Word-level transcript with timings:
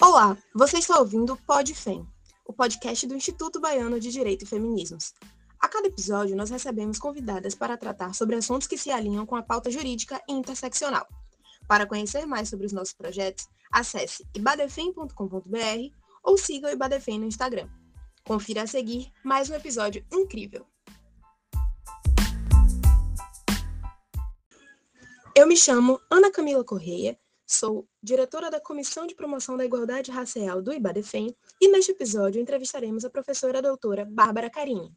Olá, 0.00 0.38
você 0.54 0.78
está 0.78 0.96
ouvindo 1.00 1.32
o 1.32 1.36
Pod 1.36 1.74
Fem, 1.74 2.06
o 2.46 2.52
podcast 2.52 3.04
do 3.04 3.16
Instituto 3.16 3.58
Baiano 3.58 3.98
de 3.98 4.12
Direito 4.12 4.44
e 4.44 4.46
Feminismos. 4.46 5.12
A 5.58 5.66
cada 5.66 5.88
episódio, 5.88 6.36
nós 6.36 6.50
recebemos 6.50 7.00
convidadas 7.00 7.52
para 7.56 7.76
tratar 7.76 8.14
sobre 8.14 8.36
assuntos 8.36 8.68
que 8.68 8.78
se 8.78 8.92
alinham 8.92 9.26
com 9.26 9.34
a 9.34 9.42
pauta 9.42 9.72
jurídica 9.72 10.22
e 10.28 10.32
interseccional. 10.32 11.04
Para 11.66 11.84
conhecer 11.84 12.24
mais 12.26 12.48
sobre 12.48 12.64
os 12.64 12.72
nossos 12.72 12.94
projetos, 12.94 13.48
acesse 13.72 14.24
ibadefem.com.br 14.36 15.10
ou 16.22 16.38
siga 16.38 16.68
o 16.68 16.70
Ibadefem 16.70 17.18
no 17.18 17.26
Instagram. 17.26 17.68
Confira 18.24 18.62
a 18.62 18.66
seguir 18.68 19.12
mais 19.24 19.50
um 19.50 19.54
episódio 19.54 20.06
incrível. 20.12 20.64
Eu 25.34 25.48
me 25.48 25.56
chamo 25.56 26.00
Ana 26.08 26.30
Camila 26.30 26.62
Correia 26.62 27.18
Sou 27.50 27.88
diretora 28.02 28.50
da 28.50 28.60
Comissão 28.60 29.06
de 29.06 29.14
Promoção 29.14 29.56
da 29.56 29.64
Igualdade 29.64 30.10
Racial 30.10 30.60
do 30.60 30.70
IBADEFEM 30.70 31.34
e 31.58 31.68
neste 31.68 31.92
episódio 31.92 32.42
entrevistaremos 32.42 33.06
a 33.06 33.10
professora 33.10 33.62
doutora 33.62 34.04
Bárbara 34.04 34.50
Carini. 34.50 34.94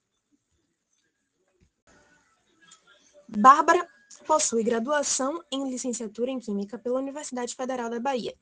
Bárbara 3.26 3.88
possui 4.27 4.66
graduação 4.66 5.41
em 5.50 5.70
licenciatura 5.70 6.30
em 6.30 6.41
Química 6.41 6.77
pela 6.77 7.00
Universidade 7.00 7.55
Federal 7.55 7.90
da 7.90 8.02
Bahia. 8.02 8.36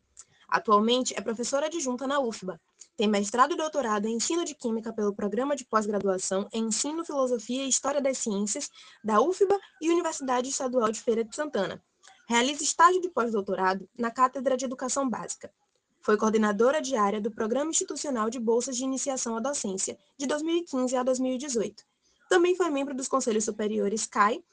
Atualmente 0.48 1.14
é 1.16 1.22
professora 1.22 1.68
adjunta 1.68 2.08
na 2.08 2.20
UFBA. 2.20 2.60
Tem 2.98 3.08
mestrado 3.08 3.54
e 3.54 3.58
doutorado 3.58 4.08
em 4.08 4.16
Ensino 4.16 4.44
de 4.44 4.56
Química 4.56 4.92
pelo 4.92 5.14
Programa 5.14 5.56
de 5.56 5.66
Pós-Graduação 5.66 6.50
em 6.52 6.64
Ensino, 6.64 7.06
Filosofia 7.06 7.64
e 7.64 7.70
História 7.70 8.02
das 8.02 8.18
Ciências 8.18 8.72
da 9.04 9.22
UFBA 9.22 9.60
e 9.80 9.92
Universidade 9.92 10.50
Estadual 10.50 10.92
de 10.92 11.00
Feira 11.00 11.24
de 11.24 11.36
Santana, 11.36 11.80
Realiza 12.30 12.64
estágio 12.64 13.02
de 13.02 13.10
pós-doutorado 13.10 13.90
na 13.98 14.12
Cátedra 14.12 14.56
de 14.56 14.64
Educação 14.64 15.10
Básica. 15.10 15.52
Foi 16.00 16.16
coordenadora 16.16 16.80
diária 16.80 17.20
do 17.20 17.32
Programa 17.32 17.72
Institucional 17.72 18.30
de 18.30 18.40
Bolsas 18.40 18.78
de 18.78 18.84
Iniciação 18.84 19.36
à 19.36 19.40
Docência, 19.40 19.98
de 20.16 20.28
2015 20.28 20.96
a 20.96 21.02
2018. 21.02 21.84
Também 22.30 22.56
foi 22.56 22.70
membro 22.70 22.94
dos 22.94 23.08
Conselhos 23.08 23.46
Superiores 23.46 24.06
CAI 24.06 24.44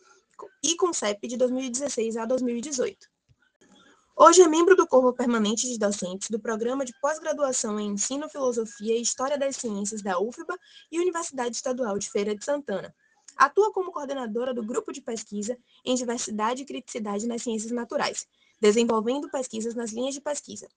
e 0.64 0.74
CONCEP 0.74 1.28
de 1.28 1.36
2016 1.36 2.16
a 2.16 2.24
2018. 2.24 2.96
Hoje 4.16 4.40
é 4.40 4.48
membro 4.48 4.74
do 4.74 4.86
Corpo 4.86 5.12
Permanente 5.12 5.70
de 5.70 5.78
Docentes 5.78 6.30
do 6.30 6.40
Programa 6.40 6.82
de 6.82 6.98
Pós-Graduação 6.98 7.78
em 7.78 7.90
Ensino, 7.90 8.26
Filosofia 8.30 8.96
e 8.96 9.02
História 9.02 9.36
das 9.36 9.54
Ciências 9.54 10.00
da 10.00 10.18
UFBA 10.18 10.58
e 10.90 10.98
Universidade 10.98 11.54
Estadual 11.54 11.98
de 11.98 12.08
Feira 12.08 12.34
de 12.34 12.42
Santana, 12.42 12.94
Atua 13.36 13.72
como 13.72 13.92
coordenadora 13.92 14.54
do 14.54 14.64
grupo 14.64 14.92
de 14.92 15.02
pesquisa 15.02 15.58
em 15.84 15.94
diversidade 15.94 16.62
e 16.62 16.66
criticidade 16.66 17.26
nas 17.26 17.42
ciências 17.42 17.70
naturais, 17.70 18.26
desenvolvendo 18.60 19.30
pesquisas 19.30 19.74
nas 19.74 19.90
linhas 19.92 20.14
de 20.14 20.20
pesquisa. 20.20 20.68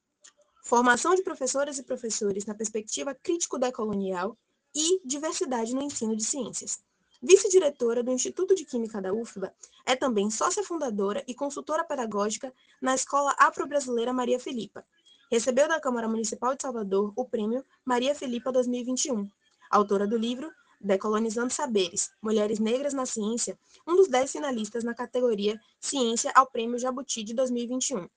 Formação 0.62 1.16
de 1.16 1.24
professoras 1.24 1.80
e 1.80 1.84
professores 1.84 2.46
na 2.46 2.54
perspectiva 2.54 3.16
crítico-decolonial 3.16 4.38
e 4.76 5.02
diversidade 5.06 5.74
no 5.74 5.82
ensino 5.82 6.16
de 6.16 6.24
ciências. 6.24 6.80
Vice-diretora 7.22 8.02
do 8.02 8.12
Instituto 8.12 8.56
de 8.56 8.64
Química 8.64 9.02
da 9.02 9.14
UFBA, 9.14 9.54
é 9.86 9.96
também 9.96 10.30
sócia 10.30 10.64
fundadora 10.64 11.24
e 11.28 11.34
consultora 11.34 11.84
pedagógica 11.84 12.54
na 12.82 12.96
Escola 12.96 13.36
Afro-Brasileira 13.38 14.14
Maria 14.14 14.40
Filipa. 14.40 14.86
Recebeu 15.30 15.68
da 15.68 15.80
Câmara 15.80 16.08
Municipal 16.08 16.56
de 16.56 16.62
Salvador 16.62 17.12
o 17.16 17.26
prêmio 17.26 17.66
Maria 17.84 18.16
Filipa 18.16 18.52
2021. 18.52 19.30
Autora 19.70 20.08
do 20.08 20.18
livro 20.18 20.52
Decolonizando 20.80 21.52
Saberes, 21.52 22.12
Mulheres 22.22 22.60
Negras 22.60 22.94
na 22.94 23.06
Ciência, 23.06 23.60
um 23.86 23.96
dos 23.96 24.08
dez 24.08 24.32
finalistas 24.32 24.84
na 24.84 24.96
categoria 24.96 25.60
Ciência 25.80 26.32
ao 26.34 26.48
Prêmio 26.50 26.80
Jabuti 26.80 27.24
de 27.24 27.34
2021. 27.34 28.08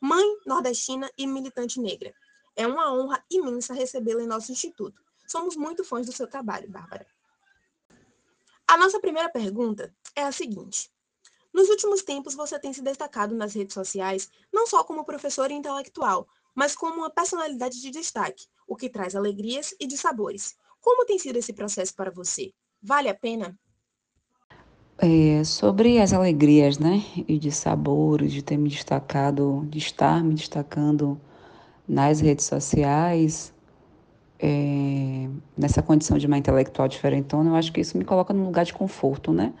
Mãe 0.00 0.24
nordestina 0.46 1.10
e 1.18 1.26
militante 1.26 1.80
negra. 1.80 2.14
É 2.54 2.66
uma 2.66 2.92
honra 2.94 3.24
imensa 3.30 3.74
recebê-la 3.74 4.22
em 4.22 4.26
nosso 4.26 4.52
instituto. 4.52 5.02
Somos 5.26 5.56
muito 5.56 5.82
fãs 5.82 6.06
do 6.06 6.12
seu 6.12 6.28
trabalho, 6.28 6.70
Bárbara. 6.70 7.06
A 8.68 8.76
nossa 8.76 9.00
primeira 9.00 9.28
pergunta 9.28 9.94
é 10.14 10.22
a 10.22 10.32
seguinte. 10.32 10.90
Nos 11.52 11.68
últimos 11.68 12.02
tempos, 12.02 12.34
você 12.34 12.58
tem 12.58 12.72
se 12.72 12.82
destacado 12.82 13.34
nas 13.34 13.54
redes 13.54 13.74
sociais 13.74 14.28
não 14.52 14.66
só 14.66 14.82
como 14.82 15.04
professora 15.04 15.52
intelectual, 15.52 16.28
mas 16.54 16.76
como 16.76 16.96
uma 16.96 17.10
personalidade 17.10 17.80
de 17.80 17.90
destaque, 17.90 18.46
o 18.66 18.76
que 18.76 18.88
traz 18.88 19.14
alegrias 19.16 19.74
e 19.80 19.86
dissabores. 19.86 20.56
Como 20.84 21.06
tem 21.06 21.18
sido 21.18 21.38
esse 21.38 21.54
processo 21.54 21.94
para 21.94 22.10
você? 22.10 22.52
Vale 22.82 23.08
a 23.08 23.14
pena? 23.14 23.58
É, 24.98 25.42
sobre 25.42 25.98
as 25.98 26.12
alegrias, 26.12 26.78
né, 26.78 27.02
e 27.26 27.38
de 27.38 27.50
sabores, 27.50 28.30
de 28.30 28.42
ter 28.42 28.58
me 28.58 28.68
destacado, 28.68 29.66
de 29.70 29.78
estar 29.78 30.22
me 30.22 30.34
destacando 30.34 31.18
nas 31.88 32.20
redes 32.20 32.44
sociais, 32.44 33.52
é, 34.38 35.26
nessa 35.56 35.82
condição 35.82 36.18
de 36.18 36.26
uma 36.26 36.36
intelectual 36.36 36.86
diferentona, 36.86 37.50
eu 37.50 37.56
acho 37.56 37.72
que 37.72 37.80
isso 37.80 37.96
me 37.96 38.04
coloca 38.04 38.34
num 38.34 38.44
lugar 38.44 38.66
de 38.66 38.74
conforto, 38.74 39.32
né? 39.32 39.54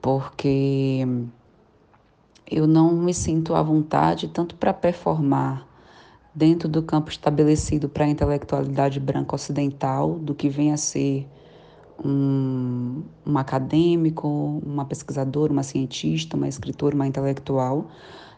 Porque 0.00 1.04
eu 2.48 2.68
não 2.68 2.92
me 2.92 3.12
sinto 3.12 3.52
à 3.54 3.62
vontade 3.62 4.28
tanto 4.28 4.54
para 4.54 4.72
performar 4.72 5.66
dentro 6.36 6.68
do 6.68 6.82
campo 6.82 7.10
estabelecido 7.10 7.88
para 7.88 8.04
a 8.04 8.08
intelectualidade 8.08 9.00
branca 9.00 9.34
ocidental, 9.34 10.18
do 10.18 10.34
que 10.34 10.50
vem 10.50 10.70
a 10.70 10.76
ser 10.76 11.26
um, 12.04 13.02
um 13.26 13.38
acadêmico, 13.38 14.28
uma 14.62 14.84
pesquisadora, 14.84 15.50
uma 15.50 15.62
cientista, 15.62 16.36
uma 16.36 16.46
escritora, 16.46 16.94
uma 16.94 17.06
intelectual, 17.06 17.86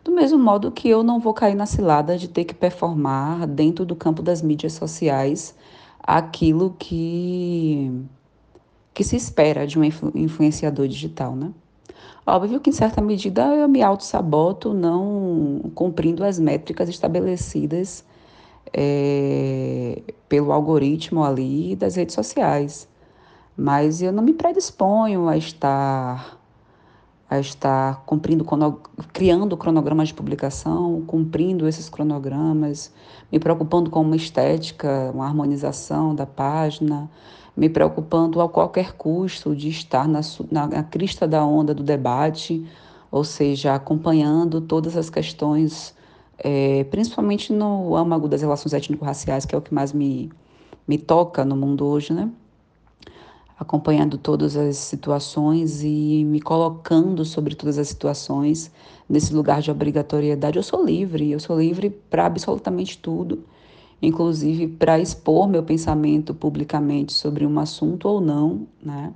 do 0.04 0.12
mesmo 0.12 0.38
modo 0.38 0.70
que 0.70 0.88
eu 0.88 1.02
não 1.02 1.18
vou 1.18 1.34
cair 1.34 1.56
na 1.56 1.66
cilada 1.66 2.16
de 2.16 2.28
ter 2.28 2.44
que 2.44 2.54
performar 2.54 3.48
dentro 3.48 3.84
do 3.84 3.96
campo 3.96 4.22
das 4.22 4.42
mídias 4.42 4.74
sociais 4.74 5.56
aquilo 6.00 6.76
que, 6.78 7.90
que 8.94 9.02
se 9.02 9.16
espera 9.16 9.66
de 9.66 9.76
um 9.76 9.82
influenciador 10.14 10.86
digital, 10.86 11.34
né? 11.34 11.52
Óbvio 12.30 12.60
que, 12.60 12.68
em 12.68 12.74
certa 12.74 13.00
medida, 13.00 13.42
eu 13.56 13.66
me 13.66 13.82
auto-saboto 13.82 14.74
não 14.74 15.62
cumprindo 15.74 16.22
as 16.22 16.38
métricas 16.38 16.86
estabelecidas 16.86 18.04
é, 18.70 20.02
pelo 20.28 20.52
algoritmo 20.52 21.24
ali 21.24 21.74
das 21.74 21.96
redes 21.96 22.14
sociais. 22.14 22.86
Mas 23.56 24.02
eu 24.02 24.12
não 24.12 24.22
me 24.22 24.34
predisponho 24.34 25.26
a 25.26 25.38
estar 25.38 26.38
a 27.30 27.38
estar 27.40 28.02
cumprindo, 28.04 28.44
criando 29.12 29.56
cronogramas 29.56 30.08
de 30.08 30.14
publicação, 30.14 31.02
cumprindo 31.06 31.66
esses 31.66 31.88
cronogramas, 31.88 32.92
me 33.32 33.38
preocupando 33.38 33.90
com 33.90 34.02
uma 34.02 34.16
estética, 34.16 35.10
uma 35.14 35.24
harmonização 35.24 36.14
da 36.14 36.26
página, 36.26 37.10
me 37.58 37.68
preocupando 37.68 38.40
a 38.40 38.48
qualquer 38.48 38.92
custo 38.92 39.54
de 39.54 39.68
estar 39.68 40.06
na, 40.06 40.20
na, 40.48 40.66
na 40.68 40.82
crista 40.84 41.26
da 41.26 41.44
onda 41.44 41.74
do 41.74 41.82
debate, 41.82 42.64
ou 43.10 43.24
seja, 43.24 43.74
acompanhando 43.74 44.60
todas 44.60 44.96
as 44.96 45.10
questões, 45.10 45.92
é, 46.38 46.84
principalmente 46.84 47.52
no 47.52 47.96
âmago 47.96 48.28
das 48.28 48.42
relações 48.42 48.72
étnico-raciais, 48.72 49.44
que 49.44 49.56
é 49.56 49.58
o 49.58 49.60
que 49.60 49.74
mais 49.74 49.92
me, 49.92 50.30
me 50.86 50.96
toca 50.96 51.44
no 51.44 51.56
mundo 51.56 51.84
hoje, 51.84 52.12
né? 52.12 52.30
Acompanhando 53.58 54.16
todas 54.16 54.56
as 54.56 54.76
situações 54.76 55.82
e 55.82 56.24
me 56.24 56.40
colocando 56.40 57.24
sobre 57.24 57.56
todas 57.56 57.76
as 57.76 57.88
situações 57.88 58.70
nesse 59.08 59.34
lugar 59.34 59.60
de 59.62 59.68
obrigatoriedade. 59.68 60.58
Eu 60.58 60.62
sou 60.62 60.84
livre, 60.84 61.32
eu 61.32 61.40
sou 61.40 61.58
livre 61.58 61.90
para 61.90 62.24
absolutamente 62.24 62.98
tudo 62.98 63.42
inclusive 64.00 64.68
para 64.68 64.98
expor 64.98 65.48
meu 65.48 65.62
pensamento 65.62 66.34
publicamente 66.34 67.12
sobre 67.12 67.44
um 67.46 67.58
assunto 67.58 68.08
ou 68.08 68.20
não, 68.20 68.66
né? 68.82 69.12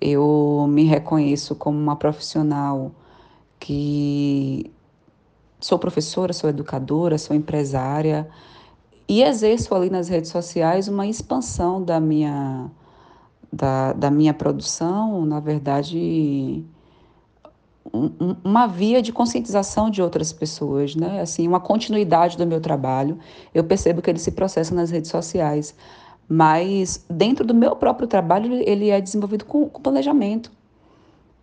Eu 0.00 0.66
me 0.68 0.84
reconheço 0.84 1.54
como 1.54 1.78
uma 1.78 1.96
profissional 1.96 2.92
que 3.58 4.70
sou 5.60 5.78
professora, 5.78 6.32
sou 6.32 6.48
educadora, 6.48 7.18
sou 7.18 7.36
empresária 7.36 8.28
e 9.08 9.22
exerço 9.22 9.74
ali 9.74 9.90
nas 9.90 10.08
redes 10.08 10.30
sociais 10.30 10.88
uma 10.88 11.06
expansão 11.06 11.82
da 11.82 12.00
minha 12.00 12.70
da, 13.52 13.92
da 13.92 14.10
minha 14.10 14.32
produção, 14.32 15.26
na 15.26 15.40
verdade, 15.40 16.64
um, 17.92 18.36
uma 18.44 18.66
via 18.66 19.00
de 19.00 19.12
conscientização 19.12 19.90
de 19.90 20.02
outras 20.02 20.32
pessoas, 20.32 20.94
né? 20.94 21.20
Assim, 21.20 21.46
uma 21.46 21.60
continuidade 21.60 22.36
do 22.36 22.46
meu 22.46 22.60
trabalho. 22.60 23.18
Eu 23.54 23.64
percebo 23.64 24.02
que 24.02 24.10
ele 24.10 24.18
se 24.18 24.32
processa 24.32 24.74
nas 24.74 24.90
redes 24.90 25.10
sociais, 25.10 25.74
mas 26.28 27.04
dentro 27.08 27.44
do 27.44 27.54
meu 27.54 27.74
próprio 27.76 28.06
trabalho 28.06 28.52
ele 28.52 28.90
é 28.90 29.00
desenvolvido 29.00 29.44
com, 29.44 29.68
com 29.68 29.80
planejamento. 29.82 30.52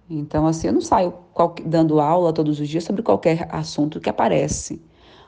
Então, 0.09 0.47
assim, 0.47 0.67
eu 0.67 0.73
não 0.73 0.81
saio 0.81 1.13
dando 1.65 1.99
aula 1.99 2.31
todos 2.31 2.59
os 2.59 2.67
dias 2.67 2.83
sobre 2.83 3.01
qualquer 3.01 3.47
assunto 3.51 3.99
que 3.99 4.09
aparece. 4.09 4.81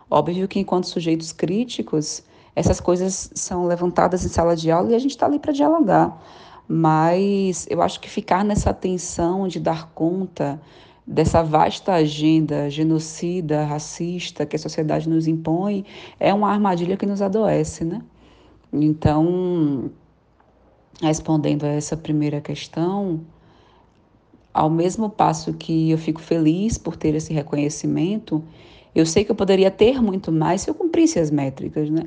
Óbvio 0.10 0.48
que 0.48 0.60
enquanto 0.60 0.88
sujeitos 0.88 1.34
críticos, 1.34 2.24
essas 2.56 2.80
coisas 2.80 3.30
são 3.36 3.66
levantadas 3.66 4.24
em 4.24 4.30
sala 4.30 4.56
de 4.56 4.72
aula 4.72 4.92
e 4.92 4.96
a 4.96 5.00
gente 5.00 5.12
está 5.12 5.26
ali 5.26 5.38
para 5.38 5.52
dialogar. 5.52 6.18
Mas 6.68 7.68
eu 7.70 7.82
acho 7.82 8.00
que 8.00 8.10
ficar 8.10 8.46
nessa 8.46 8.74
tensão 8.74 9.48
de 9.48 9.60
dar 9.60 9.92
conta 9.92 10.62
dessa 11.10 11.42
vasta 11.42 11.94
agenda 11.94 12.70
genocida, 12.70 13.66
racista 13.66 14.46
que 14.46 14.56
a 14.56 14.60
sociedade 14.60 15.10
nos 15.10 15.28
impõe, 15.28 15.84
é 16.20 16.32
uma 16.32 16.52
armadilha 16.52 16.96
que 16.96 17.06
nos 17.06 17.20
adoece, 17.20 17.84
né? 17.84 18.00
Então, 18.72 19.90
respondendo 21.02 21.64
a 21.64 21.70
essa 21.70 21.98
primeira 21.98 22.40
questão, 22.40 23.22
ao 24.54 24.70
mesmo 24.70 25.10
passo 25.10 25.52
que 25.54 25.90
eu 25.90 25.98
fico 25.98 26.22
feliz 26.22 26.78
por 26.78 26.96
ter 26.96 27.16
esse 27.16 27.34
reconhecimento, 27.34 28.44
eu 28.94 29.04
sei 29.04 29.26
que 29.26 29.32
eu 29.32 29.36
poderia 29.36 29.72
ter 29.72 30.00
muito 30.00 30.32
mais 30.32 30.62
se 30.62 30.70
eu 30.70 30.76
cumprisse 30.76 31.18
as 31.18 31.32
métricas, 31.32 31.90
né? 31.90 32.04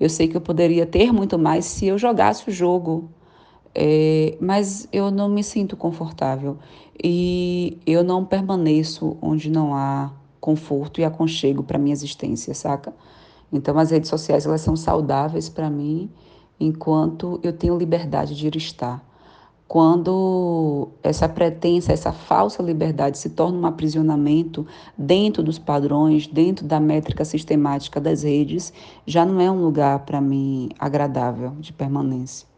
Eu 0.00 0.08
sei 0.08 0.26
que 0.26 0.36
eu 0.36 0.40
poderia 0.40 0.84
ter 0.84 1.12
muito 1.12 1.38
mais 1.38 1.66
se 1.66 1.86
eu 1.86 1.96
jogasse 1.96 2.48
o 2.48 2.52
jogo, 2.52 3.08
é, 3.74 4.36
mas 4.40 4.88
eu 4.92 5.10
não 5.10 5.28
me 5.28 5.44
sinto 5.44 5.76
confortável 5.76 6.58
e 7.02 7.78
eu 7.86 8.02
não 8.02 8.24
permaneço 8.24 9.16
onde 9.22 9.50
não 9.50 9.74
há 9.74 10.12
conforto 10.40 11.00
e 11.00 11.04
aconchego 11.04 11.62
para 11.62 11.78
minha 11.78 11.92
existência, 11.92 12.54
saca? 12.54 12.92
Então 13.52 13.78
as 13.78 13.90
redes 13.90 14.10
sociais 14.10 14.46
elas 14.46 14.60
são 14.60 14.76
saudáveis 14.76 15.48
para 15.48 15.70
mim 15.70 16.10
enquanto 16.58 17.40
eu 17.42 17.52
tenho 17.52 17.76
liberdade 17.76 18.34
de 18.34 18.46
ir 18.46 18.56
estar. 18.56 19.04
Quando 19.68 20.88
essa 21.00 21.28
pretensa, 21.28 21.92
essa 21.92 22.10
falsa 22.10 22.60
liberdade 22.60 23.18
se 23.18 23.30
torna 23.30 23.56
um 23.56 23.66
aprisionamento 23.66 24.66
dentro 24.98 25.44
dos 25.44 25.60
padrões, 25.60 26.26
dentro 26.26 26.66
da 26.66 26.80
métrica 26.80 27.24
sistemática 27.24 28.00
das 28.00 28.24
redes, 28.24 28.72
já 29.06 29.24
não 29.24 29.40
é 29.40 29.48
um 29.48 29.62
lugar 29.62 30.00
para 30.00 30.20
mim 30.20 30.70
agradável 30.76 31.52
de 31.60 31.72
permanência. 31.72 32.49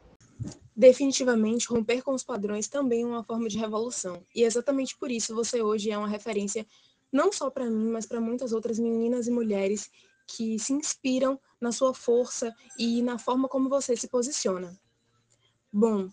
Definitivamente, 0.75 1.69
romper 1.69 2.03
com 2.03 2.15
os 2.15 2.25
padrões 2.25 2.69
também 2.69 3.03
é 3.03 3.07
uma 3.07 3.25
forma 3.25 3.49
de 3.49 3.59
revolução. 3.59 4.25
E 4.35 4.43
é 4.45 4.47
exatamente 4.47 4.97
por 4.97 5.11
isso 5.11 5.35
você 5.35 5.63
hoje 5.63 5.91
é 5.91 5.99
uma 5.99 6.09
referência 6.09 6.67
não 7.13 7.31
só 7.31 7.51
para 7.51 7.69
mim, 7.69 7.91
mas 7.91 8.07
para 8.07 8.21
muitas 8.21 8.53
outras 8.53 8.79
meninas 8.79 9.27
e 9.27 9.31
mulheres 9.31 9.91
que 10.27 10.59
se 10.59 10.73
inspiram 10.73 11.39
na 11.61 11.73
sua 11.73 11.93
força 11.93 12.55
e 12.79 13.03
na 13.03 13.19
forma 13.19 13.49
como 13.49 13.69
você 13.69 13.95
se 13.97 14.09
posiciona. 14.09 14.75
Bom, 15.71 16.09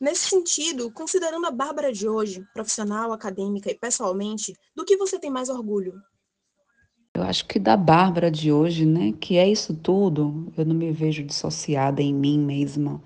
Nesse 0.00 0.28
sentido, 0.28 0.92
considerando 0.92 1.44
a 1.46 1.50
Bárbara 1.50 1.92
de 1.92 2.08
hoje, 2.08 2.46
profissional, 2.54 3.12
acadêmica 3.12 3.68
e 3.68 3.74
pessoalmente, 3.74 4.54
do 4.74 4.84
que 4.84 4.96
você 4.96 5.18
tem 5.18 5.28
mais 5.28 5.48
orgulho? 5.48 6.00
Eu 7.14 7.24
acho 7.24 7.44
que 7.46 7.58
da 7.58 7.76
Bárbara 7.76 8.30
de 8.30 8.52
hoje, 8.52 8.86
né, 8.86 9.12
que 9.20 9.36
é 9.36 9.48
isso 9.48 9.74
tudo, 9.74 10.52
eu 10.56 10.64
não 10.64 10.74
me 10.74 10.92
vejo 10.92 11.24
dissociada 11.24 12.00
em 12.00 12.14
mim 12.14 12.38
mesma. 12.38 13.02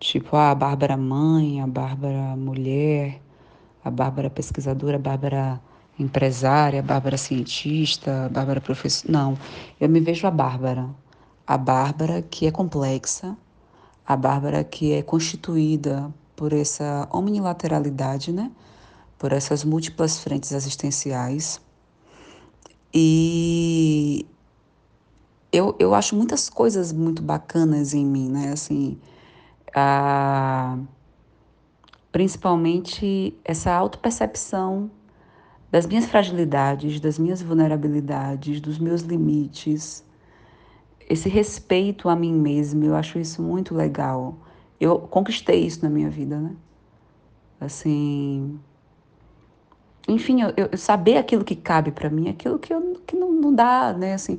Tipo, 0.00 0.36
ah, 0.36 0.50
a 0.50 0.54
Bárbara 0.54 0.96
mãe, 0.96 1.60
a 1.60 1.66
Bárbara 1.66 2.36
mulher, 2.36 3.20
a 3.84 3.90
Bárbara 3.90 4.30
pesquisadora, 4.30 4.96
a 4.96 4.98
Bárbara 4.98 5.60
empresária, 5.98 6.80
a 6.80 6.82
Bárbara 6.82 7.16
cientista, 7.18 8.26
a 8.26 8.28
Bárbara 8.28 8.60
professora. 8.60 9.12
Não, 9.12 9.38
eu 9.80 9.88
me 9.88 10.00
vejo 10.00 10.26
a 10.26 10.30
Bárbara. 10.30 10.88
A 11.46 11.58
Bárbara 11.58 12.22
que 12.22 12.46
é 12.46 12.50
complexa, 12.50 13.36
a 14.06 14.16
Bárbara 14.16 14.64
que 14.64 14.92
é 14.92 15.02
constituída 15.02 16.12
por 16.34 16.52
essa 16.52 17.08
omnilateralidade, 17.12 18.32
né? 18.32 18.50
por 19.20 19.32
essas 19.32 19.62
múltiplas 19.64 20.18
frentes 20.18 20.50
existenciais. 20.50 21.60
E 22.92 24.26
eu, 25.52 25.76
eu 25.78 25.94
acho 25.94 26.16
muitas 26.16 26.48
coisas 26.48 26.90
muito 26.90 27.22
bacanas 27.22 27.92
em 27.92 28.04
mim, 28.04 28.30
né? 28.30 28.50
Assim, 28.50 28.98
a, 29.74 30.78
principalmente 32.12 33.38
essa 33.44 33.72
autopercepção 33.72 34.90
das 35.70 35.86
minhas 35.86 36.06
fragilidades, 36.06 37.00
das 37.00 37.18
minhas 37.18 37.40
vulnerabilidades, 37.40 38.60
dos 38.60 38.78
meus 38.78 39.02
limites, 39.02 40.04
esse 41.08 41.28
respeito 41.28 42.08
a 42.08 42.16
mim 42.16 42.32
mesma, 42.32 42.84
eu 42.84 42.94
acho 42.94 43.18
isso 43.18 43.42
muito 43.42 43.74
legal. 43.74 44.36
Eu 44.80 44.98
conquistei 44.98 45.64
isso 45.64 45.82
na 45.82 45.90
minha 45.90 46.10
vida, 46.10 46.38
né? 46.38 46.56
Assim, 47.60 48.58
enfim, 50.08 50.42
eu, 50.42 50.68
eu 50.72 50.78
saber 50.78 51.18
aquilo 51.18 51.44
que 51.44 51.54
cabe 51.54 51.90
para 51.90 52.08
mim, 52.08 52.28
aquilo 52.28 52.58
que, 52.58 52.72
eu, 52.72 53.00
que 53.06 53.14
não, 53.16 53.32
não 53.32 53.54
dá, 53.54 53.92
né? 53.92 54.14
Assim, 54.14 54.38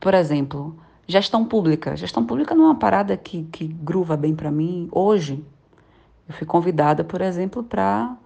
por 0.00 0.14
exemplo, 0.14 0.76
gestão 1.08 1.44
pública. 1.44 1.96
Gestão 1.96 2.24
pública 2.24 2.54
não 2.54 2.64
é 2.64 2.66
uma 2.68 2.78
parada 2.78 3.16
que, 3.16 3.42
que 3.44 3.66
gruva 3.66 4.16
bem 4.16 4.34
para 4.34 4.50
mim. 4.50 4.88
Hoje, 4.92 5.44
eu 6.28 6.34
fui 6.34 6.46
convidada, 6.46 7.02
por 7.02 7.20
exemplo, 7.20 7.64
para, 7.64 8.16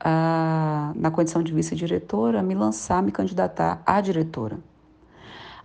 uh, 0.00 1.00
na 1.00 1.10
condição 1.10 1.42
de 1.42 1.52
vice-diretora, 1.54 2.42
me 2.42 2.54
lançar, 2.54 3.02
me 3.02 3.12
candidatar 3.12 3.80
a 3.86 4.00
diretora 4.02 4.58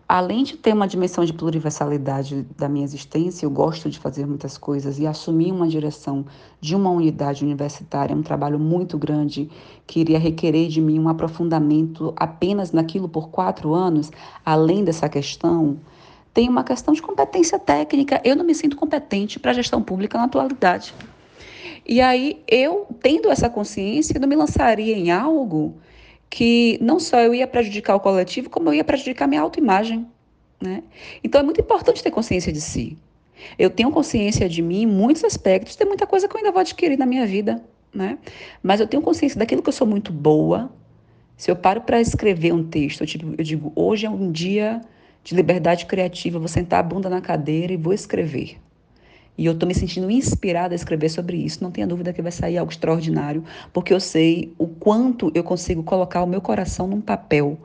além 0.07 0.43
de 0.43 0.55
ter 0.55 0.73
uma 0.73 0.87
dimensão 0.87 1.25
de 1.25 1.33
pluriversalidade 1.33 2.45
da 2.55 2.69
minha 2.69 2.85
existência, 2.85 3.45
eu 3.45 3.49
gosto 3.49 3.89
de 3.89 3.97
fazer 3.97 4.25
muitas 4.25 4.57
coisas 4.57 4.99
e 4.99 5.07
assumir 5.07 5.51
uma 5.51 5.67
direção 5.67 6.25
de 6.61 6.75
uma 6.75 6.91
unidade 6.91 7.43
universitária 7.43 8.13
é 8.13 8.15
um 8.15 8.21
trabalho 8.21 8.59
muito 8.59 8.97
grande 8.97 9.49
que 9.87 9.99
iria 9.99 10.19
requerer 10.19 10.67
de 10.67 10.79
mim 10.79 10.99
um 10.99 11.09
aprofundamento 11.09 12.13
apenas 12.15 12.71
naquilo 12.71 13.09
por 13.09 13.29
quatro 13.29 13.73
anos, 13.73 14.11
além 14.45 14.83
dessa 14.83 15.09
questão. 15.09 15.77
Tem 16.35 16.49
uma 16.49 16.65
questão 16.65 16.93
de 16.93 17.01
competência 17.01 17.57
técnica. 17.57 18.21
Eu 18.21 18.35
não 18.35 18.43
me 18.43 18.53
sinto 18.53 18.75
competente 18.75 19.39
para 19.39 19.51
a 19.51 19.53
gestão 19.53 19.81
pública 19.81 20.17
na 20.17 20.25
atualidade. 20.25 20.93
E 21.87 22.01
aí, 22.01 22.43
eu, 22.45 22.87
tendo 23.01 23.31
essa 23.31 23.49
consciência, 23.49 24.19
não 24.19 24.27
me 24.27 24.35
lançaria 24.35 24.97
em 24.97 25.11
algo 25.11 25.77
que 26.29 26.77
não 26.81 26.99
só 26.99 27.21
eu 27.21 27.33
ia 27.33 27.47
prejudicar 27.47 27.95
o 27.95 28.01
coletivo, 28.01 28.49
como 28.49 28.67
eu 28.67 28.73
ia 28.73 28.83
prejudicar 28.83 29.29
minha 29.29 29.39
autoimagem. 29.39 30.05
Né? 30.61 30.83
Então 31.23 31.39
é 31.39 31.43
muito 31.43 31.61
importante 31.61 32.03
ter 32.03 32.11
consciência 32.11 32.51
de 32.51 32.59
si. 32.59 32.97
Eu 33.57 33.69
tenho 33.69 33.89
consciência 33.89 34.49
de 34.49 34.61
mim 34.61 34.81
em 34.81 34.85
muitos 34.85 35.23
aspectos, 35.23 35.77
tem 35.77 35.87
muita 35.87 36.05
coisa 36.05 36.27
que 36.27 36.35
eu 36.35 36.39
ainda 36.39 36.51
vou 36.51 36.59
adquirir 36.59 36.97
na 36.97 37.05
minha 37.05 37.25
vida, 37.25 37.63
né? 37.93 38.17
Mas 38.61 38.81
eu 38.81 38.87
tenho 38.87 39.01
consciência 39.01 39.39
daquilo 39.39 39.61
que 39.61 39.69
eu 39.69 39.73
sou 39.73 39.87
muito 39.87 40.11
boa. 40.11 40.69
Se 41.37 41.49
eu 41.49 41.55
paro 41.55 41.81
para 41.81 42.01
escrever 42.01 42.53
um 42.53 42.63
texto, 42.63 43.01
eu, 43.01 43.07
tipo, 43.07 43.35
eu 43.37 43.43
digo, 43.43 43.71
hoje 43.73 44.05
é 44.05 44.09
um 44.09 44.31
dia 44.31 44.81
de 45.25 45.35
liberdade 45.35 45.87
criativa, 45.87 46.37
vou 46.37 46.47
sentar 46.47 46.79
a 46.79 46.83
bunda 46.83 47.09
na 47.09 47.19
cadeira 47.19 47.73
e 47.73 47.77
vou 47.77 47.91
escrever. 47.91 48.61
E 49.35 49.47
eu 49.47 49.53
estou 49.53 49.67
me 49.67 49.73
sentindo 49.73 50.09
inspirada 50.09 50.75
a 50.75 50.77
escrever 50.77 51.09
sobre 51.09 51.35
isso. 51.35 51.63
Não 51.63 51.71
tenha 51.71 51.87
dúvida 51.87 52.13
que 52.13 52.21
vai 52.21 52.31
sair 52.31 52.59
algo 52.59 52.71
extraordinário, 52.71 53.43
porque 53.73 53.91
eu 53.91 53.99
sei 53.99 54.53
o 54.57 54.67
quanto 54.67 55.31
eu 55.33 55.43
consigo 55.43 55.83
colocar 55.83 56.21
o 56.21 56.27
meu 56.27 56.39
coração 56.39 56.87
num 56.87 57.01
papel 57.01 57.57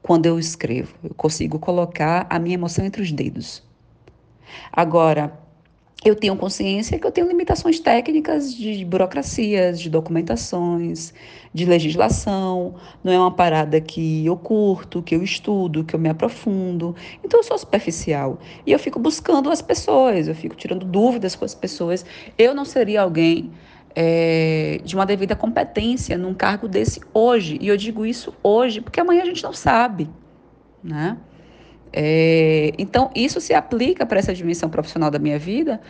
quando 0.00 0.26
eu 0.26 0.38
escrevo. 0.38 0.94
Eu 1.02 1.12
consigo 1.12 1.58
colocar 1.58 2.26
a 2.30 2.38
minha 2.38 2.54
emoção 2.54 2.84
entre 2.84 3.02
os 3.02 3.10
dedos. 3.10 3.60
Agora, 4.72 5.36
eu 6.02 6.16
tenho 6.16 6.34
consciência 6.34 6.98
que 6.98 7.06
eu 7.06 7.12
tenho 7.12 7.28
limitações 7.28 7.78
técnicas 7.78 8.54
de 8.54 8.84
burocracias, 8.86 9.78
de 9.78 9.90
documentações, 9.90 11.12
de 11.52 11.66
legislação. 11.66 12.74
Não 13.04 13.12
é 13.12 13.18
uma 13.18 13.30
parada 13.30 13.78
que 13.82 14.24
eu 14.24 14.34
curto, 14.34 15.02
que 15.02 15.14
eu 15.14 15.22
estudo, 15.22 15.84
que 15.84 15.94
eu 15.94 16.00
me 16.00 16.08
aprofundo. 16.08 16.96
Então 17.22 17.40
eu 17.40 17.44
sou 17.44 17.58
superficial. 17.58 18.38
E 18.66 18.72
eu 18.72 18.78
fico 18.78 18.98
buscando 18.98 19.50
as 19.50 19.60
pessoas, 19.60 20.26
eu 20.26 20.34
fico 20.34 20.56
tirando 20.56 20.86
dúvidas 20.86 21.36
com 21.36 21.44
as 21.44 21.54
pessoas. 21.54 22.04
Eu 22.38 22.54
não 22.54 22.64
seria 22.64 23.02
alguém 23.02 23.50
é, 23.94 24.80
de 24.82 24.94
uma 24.94 25.04
devida 25.04 25.36
competência 25.36 26.16
num 26.16 26.32
cargo 26.32 26.66
desse 26.66 27.00
hoje. 27.12 27.58
E 27.60 27.68
eu 27.68 27.76
digo 27.76 28.06
isso 28.06 28.32
hoje 28.42 28.80
porque 28.80 29.00
amanhã 29.00 29.22
a 29.22 29.26
gente 29.26 29.42
não 29.42 29.52
sabe. 29.52 30.08
Né? 30.82 31.18
É, 31.92 32.72
então, 32.78 33.10
isso 33.14 33.40
se 33.40 33.52
aplica 33.52 34.06
para 34.06 34.18
essa 34.18 34.34
dimensão 34.34 34.68
profissional 34.68 35.10
da 35.10 35.18
minha 35.18 35.38
vida, 35.38 35.80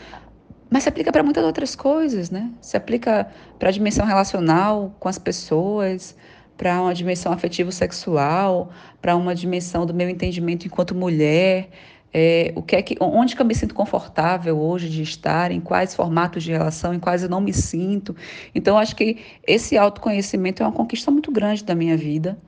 mas 0.70 0.84
se 0.84 0.88
aplica 0.88 1.12
para 1.12 1.22
muitas 1.22 1.44
outras 1.44 1.74
coisas, 1.74 2.30
né? 2.30 2.50
Se 2.60 2.76
aplica 2.76 3.28
para 3.58 3.68
a 3.68 3.72
dimensão 3.72 4.06
relacional 4.06 4.94
com 4.98 5.08
as 5.08 5.18
pessoas, 5.18 6.16
para 6.56 6.80
uma 6.80 6.94
dimensão 6.94 7.32
afetivo-sexual, 7.32 8.70
para 9.00 9.16
uma 9.16 9.34
dimensão 9.34 9.84
do 9.84 9.92
meu 9.92 10.08
entendimento 10.08 10.66
enquanto 10.66 10.94
mulher, 10.94 11.70
é, 12.12 12.52
o 12.56 12.62
que 12.62 12.76
é 12.76 12.82
que, 12.82 12.96
onde 13.00 13.36
que 13.36 13.42
eu 13.42 13.46
me 13.46 13.54
sinto 13.54 13.74
confortável 13.74 14.58
hoje 14.58 14.88
de 14.88 15.02
estar, 15.02 15.50
em 15.52 15.60
quais 15.60 15.94
formatos 15.94 16.42
de 16.42 16.50
relação, 16.50 16.92
em 16.92 16.98
quais 16.98 17.22
eu 17.22 17.28
não 17.28 17.40
me 17.40 17.52
sinto. 17.52 18.14
Então, 18.54 18.76
acho 18.78 18.96
que 18.96 19.18
esse 19.46 19.78
autoconhecimento 19.78 20.62
é 20.62 20.66
uma 20.66 20.72
conquista 20.72 21.10
muito 21.10 21.30
grande 21.30 21.64
da 21.64 21.74
minha 21.74 21.96
vida 21.96 22.38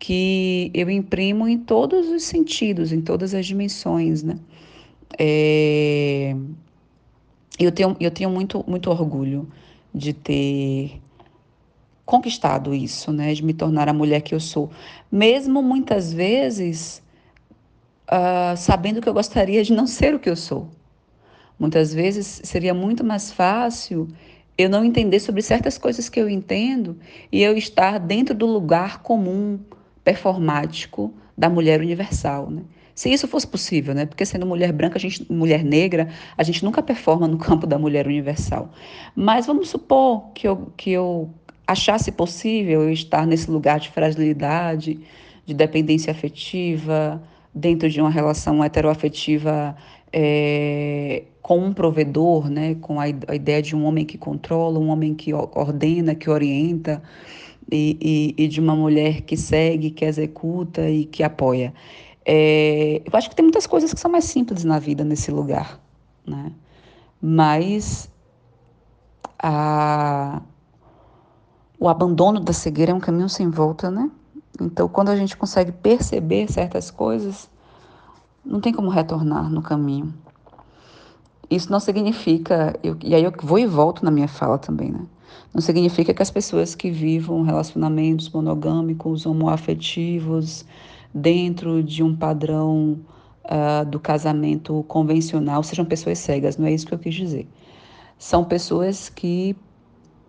que 0.00 0.70
eu 0.72 0.88
imprimo 0.90 1.46
em 1.46 1.58
todos 1.58 2.08
os 2.08 2.24
sentidos, 2.24 2.90
em 2.90 3.02
todas 3.02 3.34
as 3.34 3.44
dimensões, 3.44 4.22
né? 4.22 4.38
É... 5.18 6.34
Eu 7.58 7.70
tenho, 7.70 7.94
eu 8.00 8.10
tenho 8.10 8.30
muito, 8.30 8.64
muito 8.66 8.90
orgulho 8.90 9.46
de 9.94 10.14
ter 10.14 10.98
conquistado 12.06 12.74
isso, 12.74 13.12
né? 13.12 13.34
De 13.34 13.44
me 13.44 13.52
tornar 13.52 13.90
a 13.90 13.92
mulher 13.92 14.22
que 14.22 14.34
eu 14.34 14.40
sou. 14.40 14.70
Mesmo 15.12 15.62
muitas 15.62 16.10
vezes 16.10 17.02
uh, 18.10 18.56
sabendo 18.56 19.02
que 19.02 19.08
eu 19.08 19.12
gostaria 19.12 19.62
de 19.62 19.74
não 19.74 19.86
ser 19.86 20.14
o 20.14 20.18
que 20.18 20.30
eu 20.30 20.36
sou. 20.36 20.70
Muitas 21.58 21.92
vezes 21.92 22.40
seria 22.42 22.72
muito 22.72 23.04
mais 23.04 23.30
fácil 23.30 24.08
eu 24.56 24.70
não 24.70 24.82
entender 24.82 25.20
sobre 25.20 25.42
certas 25.42 25.76
coisas 25.76 26.08
que 26.08 26.18
eu 26.18 26.28
entendo 26.28 26.98
e 27.30 27.42
eu 27.42 27.54
estar 27.54 27.98
dentro 27.98 28.34
do 28.34 28.46
lugar 28.46 29.02
comum 29.02 29.60
performático 30.04 31.12
da 31.36 31.48
mulher 31.48 31.80
universal, 31.80 32.50
né? 32.50 32.62
Se 32.94 33.10
isso 33.10 33.26
fosse 33.26 33.46
possível, 33.46 33.94
né? 33.94 34.04
Porque 34.04 34.26
sendo 34.26 34.44
mulher 34.44 34.72
branca, 34.72 34.98
a 34.98 35.00
gente, 35.00 35.24
mulher 35.32 35.64
negra, 35.64 36.08
a 36.36 36.42
gente 36.42 36.62
nunca 36.62 36.82
performa 36.82 37.26
no 37.26 37.38
campo 37.38 37.66
da 37.66 37.78
mulher 37.78 38.06
universal. 38.06 38.70
Mas 39.16 39.46
vamos 39.46 39.70
supor 39.70 40.32
que 40.34 40.46
eu, 40.46 40.70
que 40.76 40.90
eu 40.90 41.30
achasse 41.66 42.12
possível 42.12 42.82
eu 42.82 42.92
estar 42.92 43.26
nesse 43.26 43.50
lugar 43.50 43.80
de 43.80 43.88
fragilidade, 43.88 45.00
de 45.46 45.54
dependência 45.54 46.10
afetiva, 46.10 47.22
dentro 47.54 47.88
de 47.88 48.00
uma 48.00 48.10
relação 48.10 48.62
heteroafetiva 48.62 49.74
é, 50.12 51.22
com 51.40 51.58
um 51.58 51.72
provedor, 51.72 52.50
né? 52.50 52.76
Com 52.80 53.00
a, 53.00 53.04
a, 53.04 53.34
ideia 53.34 53.62
de 53.62 53.74
um 53.74 53.84
homem 53.84 54.04
que 54.04 54.18
controla, 54.18 54.78
um 54.78 54.88
homem 54.88 55.14
que 55.14 55.32
ordena, 55.32 56.14
que 56.14 56.28
orienta, 56.28 57.02
e, 57.70 58.34
e, 58.38 58.44
e 58.44 58.48
de 58.48 58.60
uma 58.60 58.74
mulher 58.74 59.22
que 59.22 59.36
segue, 59.36 59.90
que 59.90 60.04
executa 60.04 60.88
e 60.88 61.04
que 61.04 61.22
apoia. 61.22 61.72
É, 62.24 63.02
eu 63.04 63.16
acho 63.16 63.28
que 63.30 63.36
tem 63.36 63.44
muitas 63.44 63.66
coisas 63.66 63.92
que 63.92 64.00
são 64.00 64.10
mais 64.10 64.24
simples 64.24 64.64
na 64.64 64.78
vida 64.78 65.04
nesse 65.04 65.30
lugar, 65.30 65.80
né? 66.26 66.52
Mas 67.20 68.10
a, 69.38 70.42
o 71.78 71.88
abandono 71.88 72.40
da 72.40 72.52
cegueira 72.52 72.92
é 72.92 72.94
um 72.94 73.00
caminho 73.00 73.28
sem 73.28 73.48
volta, 73.48 73.90
né? 73.90 74.10
Então, 74.60 74.88
quando 74.88 75.08
a 75.08 75.16
gente 75.16 75.36
consegue 75.36 75.72
perceber 75.72 76.50
certas 76.52 76.90
coisas, 76.90 77.48
não 78.44 78.60
tem 78.60 78.72
como 78.72 78.90
retornar 78.90 79.48
no 79.48 79.62
caminho. 79.62 80.12
Isso 81.50 81.70
não 81.72 81.80
significa, 81.80 82.78
eu, 82.82 82.96
e 83.02 83.14
aí 83.14 83.24
eu 83.24 83.32
vou 83.42 83.58
e 83.58 83.66
volto 83.66 84.04
na 84.04 84.10
minha 84.10 84.28
fala 84.28 84.58
também, 84.58 84.90
né? 84.90 85.00
Não 85.52 85.60
significa 85.60 86.14
que 86.14 86.22
as 86.22 86.30
pessoas 86.30 86.74
que 86.74 86.90
vivam 86.90 87.42
relacionamentos 87.42 88.28
monogâmicos, 88.30 89.26
homoafetivos, 89.26 90.64
dentro 91.12 91.82
de 91.82 92.02
um 92.02 92.14
padrão 92.14 93.00
uh, 93.44 93.84
do 93.84 93.98
casamento 93.98 94.84
convencional 94.86 95.62
sejam 95.62 95.84
pessoas 95.84 96.18
cegas, 96.18 96.56
não 96.56 96.66
é 96.66 96.72
isso 96.72 96.86
que 96.86 96.94
eu 96.94 96.98
quis 96.98 97.14
dizer. 97.14 97.48
São 98.18 98.44
pessoas 98.44 99.08
que 99.08 99.56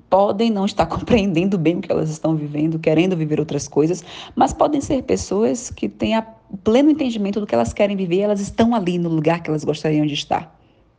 podem 0.10 0.50
não 0.50 0.66
estar 0.66 0.86
compreendendo 0.88 1.58
bem 1.58 1.78
o 1.78 1.82
que 1.82 1.92
elas 1.92 2.10
estão 2.10 2.36
vivendo, 2.36 2.80
querendo 2.80 3.16
viver 3.16 3.40
outras 3.40 3.68
coisas, 3.68 4.04
mas 4.36 4.54
podem 4.54 4.82
ser 4.82 5.04
pessoas 5.04 5.70
que 5.70 5.88
têm 5.88 6.22
pleno 6.64 6.90
entendimento 6.90 7.40
do 7.40 7.48
que 7.48 7.56
elas 7.56 7.74
querem 7.74 7.96
viver, 7.96 8.20
elas 8.20 8.42
estão 8.42 8.76
ali 8.76 8.98
no 8.98 9.10
lugar 9.10 9.42
que 9.42 9.50
elas 9.50 9.64
gostariam 9.64 10.06
de 10.06 10.14
estar, 10.14 10.54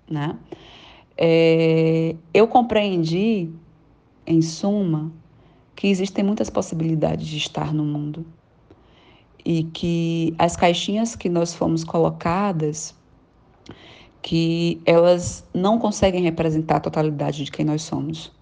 né? 0.09 0.37
É, 1.17 2.17
eu 2.33 2.49
compreendi, 2.49 3.51
em 4.27 4.41
suma, 4.43 5.13
que 5.75 5.89
existem 5.89 6.25
muitas 6.25 6.51
possibilidades 6.51 7.27
de 7.27 7.37
estar 7.37 7.73
no 7.73 7.85
mundo 7.85 8.25
e 9.45 9.65
que 9.65 10.35
as 10.39 10.57
caixinhas 10.57 11.17
que 11.17 11.29
nós 11.29 11.55
fomos 11.55 11.83
colocadas, 11.83 12.95
que 14.21 14.81
elas 14.87 15.45
não 15.53 15.79
conseguem 15.79 16.23
representar 16.23 16.77
a 16.77 16.81
totalidade 16.81 17.45
de 17.45 17.51
quem 17.51 17.65
nós 17.65 17.83
somos, 17.83 18.33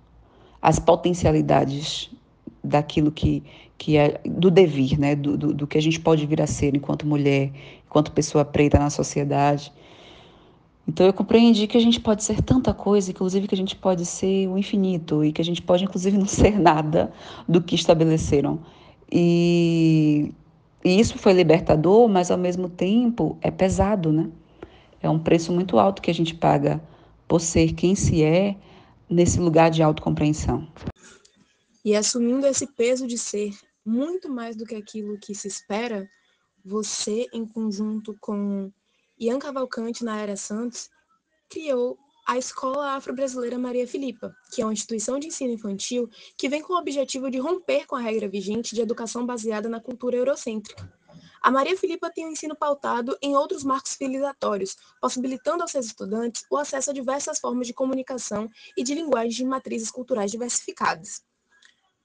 as 0.60 0.78
potencialidades 0.78 2.10
daquilo 2.62 3.10
que, 3.10 3.42
que 3.78 3.96
é 3.96 4.20
do 4.26 4.50
devir, 4.50 4.98
né? 4.98 5.16
Do, 5.16 5.38
do, 5.38 5.54
do, 5.54 5.66
que 5.66 5.78
a 5.78 5.82
gente 5.82 5.98
pode 5.98 6.26
vir 6.26 6.42
a 6.42 6.46
ser 6.46 6.76
enquanto 6.76 7.06
mulher, 7.06 7.50
enquanto 7.86 8.12
pessoa 8.12 8.44
preta 8.44 8.78
na 8.78 8.90
sociedade. 8.90 9.72
Então 10.86 11.06
eu 11.06 11.12
compreendi 11.12 11.66
que 11.66 11.76
a 11.76 11.80
gente 11.80 12.00
pode 12.00 12.24
ser 12.24 12.42
tanta 12.42 12.74
coisa, 12.74 13.10
inclusive 13.10 13.46
que 13.46 13.54
a 13.54 13.58
gente 13.58 13.76
pode 13.76 14.04
ser 14.04 14.48
o 14.48 14.58
infinito 14.58 15.24
e 15.24 15.32
que 15.32 15.40
a 15.40 15.44
gente 15.44 15.62
pode 15.62 15.84
inclusive 15.84 16.18
não 16.18 16.26
ser 16.26 16.58
nada 16.58 17.12
do 17.48 17.62
que 17.62 17.74
estabeleceram. 17.74 18.60
E 19.10 20.32
e 20.84 20.98
isso 20.98 21.18
foi 21.18 21.32
libertador, 21.34 22.08
mas 22.08 22.30
ao 22.30 22.38
mesmo 22.38 22.68
tempo 22.68 23.36
é 23.42 23.50
pesado, 23.50 24.10
né? 24.12 24.30
É 25.02 25.10
um 25.10 25.18
preço 25.18 25.52
muito 25.52 25.78
alto 25.78 26.00
que 26.00 26.10
a 26.10 26.14
gente 26.14 26.34
paga 26.34 26.82
por 27.28 27.40
ser 27.40 27.74
quem 27.74 27.94
se 27.94 28.22
é 28.22 28.56
nesse 29.08 29.38
lugar 29.38 29.70
de 29.70 29.82
autocompreensão. 29.82 30.66
E 31.84 31.94
assumindo 31.94 32.46
esse 32.46 32.66
peso 32.66 33.06
de 33.06 33.18
ser 33.18 33.52
muito 33.84 34.28
mais 34.28 34.56
do 34.56 34.64
que 34.64 34.74
aquilo 34.74 35.18
que 35.18 35.34
se 35.34 35.48
espera, 35.48 36.08
você, 36.64 37.26
em 37.32 37.46
conjunto 37.46 38.16
com 38.20 38.70
Ian 39.20 39.38
Cavalcante 39.38 40.02
na 40.02 40.18
Era 40.18 40.34
Santos, 40.34 40.88
criou 41.50 41.98
a 42.26 42.38
Escola 42.38 42.92
Afro-Brasileira 42.92 43.58
Maria 43.58 43.86
Filipa, 43.86 44.34
que 44.50 44.62
é 44.62 44.64
uma 44.64 44.72
instituição 44.72 45.18
de 45.18 45.26
ensino 45.26 45.52
infantil 45.52 46.08
que 46.38 46.48
vem 46.48 46.62
com 46.62 46.72
o 46.72 46.78
objetivo 46.78 47.30
de 47.30 47.38
romper 47.38 47.86
com 47.86 47.96
a 47.96 48.00
regra 48.00 48.26
vigente 48.26 48.74
de 48.74 48.80
educação 48.80 49.26
baseada 49.26 49.68
na 49.68 49.78
cultura 49.78 50.16
eurocêntrica. 50.16 50.90
A 51.42 51.50
Maria 51.50 51.76
Filipa 51.76 52.10
tem 52.10 52.26
um 52.26 52.32
ensino 52.32 52.56
pautado 52.56 53.14
em 53.20 53.36
outros 53.36 53.62
marcos 53.62 53.92
civilizatórios, 53.92 54.76
possibilitando 55.02 55.62
aos 55.62 55.70
seus 55.70 55.86
estudantes 55.86 56.44
o 56.50 56.56
acesso 56.56 56.90
a 56.90 56.94
diversas 56.94 57.38
formas 57.38 57.66
de 57.66 57.74
comunicação 57.74 58.48
e 58.74 58.82
de 58.82 58.94
linguagens 58.94 59.34
de 59.34 59.44
matrizes 59.44 59.90
culturais 59.90 60.30
diversificadas. 60.30 61.22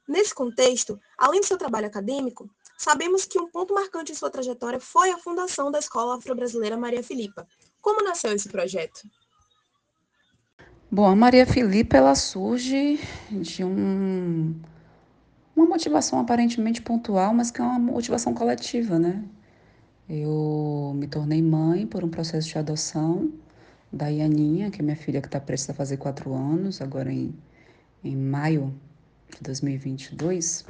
Nesse 0.06 0.36
contexto, 0.36 1.00
além 1.18 1.40
do 1.40 1.46
seu 1.46 1.58
trabalho 1.58 1.88
acadêmico, 1.88 2.50
sabemos 2.78 3.26
que 3.26 3.40
um 3.40 3.50
ponto 3.50 3.74
marcante 3.74 4.12
em 4.12 4.16
sua 4.16 4.30
trajetória 4.30 4.80
foi 4.80 5.12
a 5.12 5.18
fundação 5.18 5.72
da 5.72 5.80
Escola 5.80 6.18
Afro-Brasileira 6.18 6.78
Maria 6.78 7.04
Filipa. 7.04 7.48
Como 7.82 8.04
nasceu 8.04 8.34
esse 8.34 8.50
projeto? 8.50 9.02
Bom, 10.92 11.06
a 11.06 11.16
Maria 11.16 11.46
Filipa 11.46 11.98
ela 11.98 12.16
surge 12.16 13.00
de 13.32 13.64
um, 13.64 14.56
uma 15.56 15.66
motivação 15.66 16.20
aparentemente 16.20 16.82
pontual, 16.82 17.34
mas 17.34 17.52
que 17.52 17.60
é 17.60 17.64
uma 17.64 17.80
motivação 17.80 18.34
coletiva, 18.34 19.00
né? 19.00 19.24
Eu 20.08 20.94
me 20.96 21.08
tornei 21.08 21.42
mãe 21.42 21.88
por 21.88 22.04
um 22.04 22.10
processo 22.10 22.48
de 22.48 22.58
adoção 22.58 23.34
da 23.92 24.08
Ianinha, 24.08 24.70
que 24.70 24.82
é 24.82 24.84
minha 24.84 24.96
filha 24.96 25.22
que 25.22 25.28
está 25.28 25.40
prestes 25.40 25.70
a 25.70 25.74
fazer 25.74 25.98
quatro 25.98 26.34
anos, 26.34 26.82
agora 26.82 27.12
em, 27.12 27.34
em 28.04 28.16
maio 28.16 28.74
de 29.30 29.42
2022. 29.42 30.66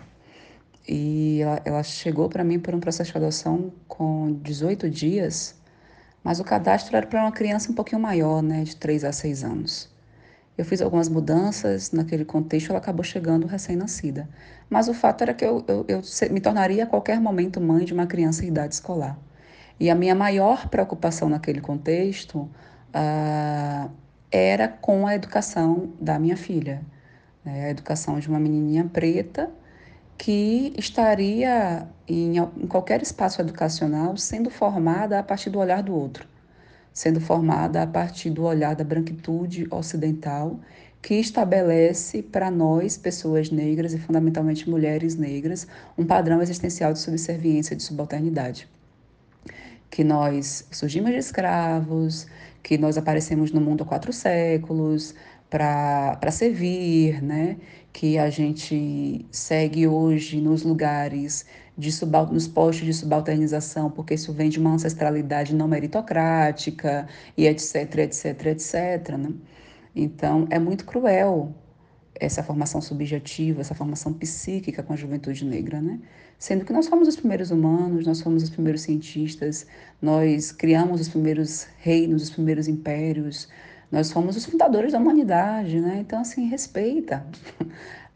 E 0.88 1.42
ela, 1.42 1.62
ela 1.66 1.84
chegou 1.84 2.30
para 2.30 2.44
mim 2.44 2.60
por 2.60 2.76
um 2.76 2.80
processo 2.80 3.12
de 3.12 3.18
adoção 3.18 3.74
com 3.88 4.40
18 4.44 4.90
dias, 4.90 5.56
mas 6.24 6.40
o 6.40 6.44
cadastro 6.44 6.96
era 6.96 7.08
para 7.08 7.22
uma 7.22 7.32
criança 7.32 7.72
um 7.72 7.76
pouquinho 7.76 8.02
maior, 8.02 8.42
né, 8.42 8.64
de 8.64 8.76
3 8.76 9.04
a 9.04 9.12
6 9.12 9.44
anos. 9.44 9.90
Eu 10.58 10.64
fiz 10.64 10.82
algumas 10.82 11.10
mudanças 11.10 11.92
naquele 11.92 12.24
contexto, 12.24 12.70
ela 12.70 12.80
acabou 12.80 13.04
chegando 13.04 13.46
recém-nascida. 13.46 14.30
Mas 14.70 14.88
o 14.88 14.94
fato 14.94 15.22
era 15.22 15.34
que 15.34 15.44
eu, 15.44 15.64
eu, 15.68 15.86
eu, 15.88 16.02
me 16.32 16.40
tornaria 16.40 16.84
a 16.86 16.88
qualquer 16.88 17.20
momento 17.20 17.60
mãe 17.60 17.84
de 17.84 17.94
uma 17.94 18.08
criança 18.08 18.46
em 18.46 18.48
idade 18.48 18.76
escolar. 18.76 19.20
E 19.78 19.90
a 19.90 19.96
minha 19.96 20.16
maior 20.16 20.70
preocupação 20.70 21.28
naquele 21.28 21.60
contexto 21.60 22.38
uh, 22.40 23.92
era 24.32 24.70
com 24.70 25.06
a 25.06 25.14
educação 25.14 25.94
da 26.00 26.18
minha 26.18 26.38
filha. 26.38 26.82
Né? 27.44 27.66
A 27.66 27.70
educação 27.70 28.18
de 28.18 28.30
uma 28.30 28.40
menininha 28.40 28.86
preta 28.86 29.52
que 30.18 30.74
estaria 30.78 31.88
em, 32.08 32.38
em 32.38 32.68
qualquer 32.68 33.02
espaço 33.02 33.42
educacional 33.42 34.16
sendo 34.18 34.50
formada 34.50 35.20
a 35.20 35.24
partir 35.24 35.50
do 35.50 35.60
olhar 35.60 35.84
do 35.84 35.94
outro 35.94 36.28
sendo 36.96 37.20
formada 37.20 37.84
a 37.84 37.88
partir 37.88 38.30
do 38.30 38.44
olhar 38.44 38.74
da 38.74 38.84
branquitude 38.86 39.68
ocidental, 39.70 40.58
que 41.02 41.16
estabelece 41.16 42.24
para 42.24 42.50
nós, 42.50 42.96
pessoas 42.96 43.52
negras 43.52 43.94
e 43.94 44.00
fundamentalmente 44.00 44.68
mulheres 44.70 45.18
negras, 45.18 45.68
um 45.98 46.06
padrão 46.06 46.42
existencial 46.42 46.94
de 46.94 47.00
subserviência 47.00 47.76
de 47.76 47.84
subalternidade. 47.84 48.70
Que 49.92 50.06
nós 50.06 50.66
surgimos 50.72 51.12
de 51.12 51.18
escravos, 51.18 52.28
que 52.64 52.78
nós 52.78 52.98
aparecemos 52.98 53.52
no 53.52 53.60
mundo 53.60 53.84
há 53.84 53.86
quatro 53.86 54.14
séculos 54.14 55.14
para 55.50 56.32
servir, 56.32 57.22
né? 57.22 57.58
Que 57.96 58.18
a 58.18 58.30
gente 58.30 59.26
segue 59.32 59.88
hoje 59.88 60.42
nos 60.42 60.64
lugares 60.64 61.46
de 61.78 61.90
subal, 61.94 62.28
nos 62.28 62.46
postos 62.46 62.86
de 62.86 62.94
subalternização, 62.94 63.90
porque 63.90 64.16
isso 64.16 64.34
vem 64.34 64.50
de 64.50 64.60
uma 64.60 64.72
ancestralidade 64.72 65.56
não 65.56 65.66
meritocrática 65.66 67.08
e 67.38 67.48
etc, 67.48 68.00
etc, 68.00 68.48
etc. 68.48 69.18
Né? 69.18 69.30
Então, 69.96 70.46
é 70.50 70.60
muito 70.60 70.84
cruel 70.84 71.56
essa 72.20 72.44
formação 72.44 72.82
subjetiva, 72.82 73.62
essa 73.62 73.74
formação 73.74 74.12
psíquica 74.12 74.84
com 74.84 74.92
a 74.92 74.98
juventude 74.98 75.46
negra, 75.46 75.80
né? 75.80 75.98
Sendo 76.38 76.66
que 76.66 76.74
nós 76.74 76.88
fomos 76.90 77.08
os 77.08 77.16
primeiros 77.16 77.50
humanos, 77.50 78.06
nós 78.06 78.20
fomos 78.22 78.44
os 78.44 78.50
primeiros 78.50 78.82
cientistas, 78.82 79.68
nós 80.02 80.52
criamos 80.52 81.00
os 81.00 81.08
primeiros 81.08 81.66
reinos, 81.78 82.24
os 82.24 82.30
primeiros 82.30 82.68
impérios, 82.68 83.48
nós 83.92 84.12
fomos 84.12 84.36
os 84.36 84.46
fundadores 84.46 84.94
da 84.94 85.00
humanidade, 85.00 85.80
né? 85.80 85.98
Então, 86.00 86.20
assim, 86.20 86.48
respeita. 86.48 87.26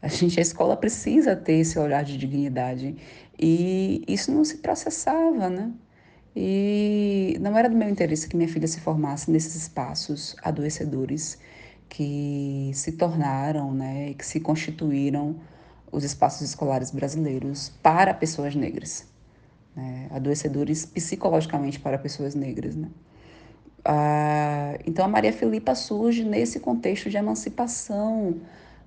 A 0.02 0.08
gente, 0.08 0.38
a 0.38 0.42
escola 0.42 0.78
precisa 0.78 1.36
ter 1.36 1.56
esse 1.56 1.78
olhar 1.78 2.02
de 2.02 2.16
dignidade. 2.16 2.96
E 3.38 4.02
isso 4.08 4.32
não 4.32 4.44
se 4.44 4.56
processava, 4.56 5.50
né? 5.50 5.70
E 6.34 7.36
não 7.40 7.56
era 7.58 7.68
do 7.68 7.76
meu 7.76 7.88
interesse 7.88 8.26
que 8.28 8.36
minha 8.36 8.48
filha 8.48 8.66
se 8.66 8.80
formasse 8.80 9.30
nesses 9.30 9.54
espaços 9.56 10.36
adoecedores 10.42 11.38
que 11.88 12.70
se 12.72 12.92
tornaram, 12.92 13.74
né, 13.74 14.14
que 14.14 14.24
se 14.24 14.38
constituíram 14.40 15.36
os 15.90 16.04
espaços 16.04 16.42
escolares 16.42 16.92
brasileiros 16.92 17.70
para 17.82 18.14
pessoas 18.14 18.54
negras, 18.54 19.06
né, 19.74 20.06
adoecedores 20.12 20.86
psicologicamente 20.86 21.80
para 21.80 21.98
pessoas 21.98 22.34
negras, 22.34 22.76
né. 22.76 22.88
Ah, 23.84 24.78
então 24.86 25.04
a 25.04 25.08
Maria 25.08 25.32
Filipa 25.32 25.74
surge 25.74 26.24
nesse 26.24 26.60
contexto 26.60 27.08
de 27.08 27.16
emancipação 27.16 28.40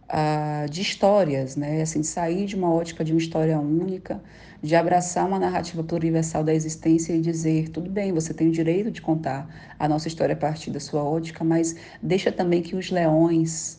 ah, 0.07 0.65
de 0.69 0.81
histórias, 0.81 1.55
né, 1.55 1.81
assim, 1.81 2.01
de 2.01 2.07
sair 2.07 2.45
de 2.45 2.55
uma 2.55 2.71
ótica 2.71 3.03
de 3.03 3.11
uma 3.11 3.19
história 3.19 3.59
única, 3.59 4.21
de 4.61 4.75
abraçar 4.75 5.27
uma 5.27 5.39
narrativa 5.39 5.83
pluriversal 5.83 6.43
da 6.43 6.53
existência 6.53 7.13
e 7.13 7.21
dizer, 7.21 7.69
tudo 7.69 7.89
bem, 7.89 8.13
você 8.13 8.33
tem 8.33 8.47
o 8.47 8.51
direito 8.51 8.91
de 8.91 9.01
contar 9.01 9.47
a 9.79 9.87
nossa 9.87 10.07
história 10.07 10.33
a 10.33 10.37
partir 10.37 10.71
da 10.71 10.79
sua 10.79 11.03
ótica, 11.03 11.43
mas 11.43 11.75
deixa 12.01 12.31
também 12.31 12.61
que 12.61 12.75
os 12.75 12.91
leões 12.91 13.77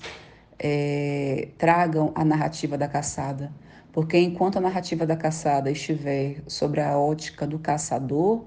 é, 0.59 1.49
tragam 1.59 2.13
a 2.15 2.25
narrativa 2.25 2.77
da 2.77 2.89
caçada. 2.89 3.53
Porque 3.93 4.19
enquanto 4.19 4.57
a 4.57 4.61
narrativa 4.61 5.07
da 5.07 5.17
caçada 5.17 5.71
estiver 5.71 6.43
sobre 6.49 6.81
a 6.81 6.99
ótica 6.99 7.47
do 7.47 7.59
caçador, 7.61 8.45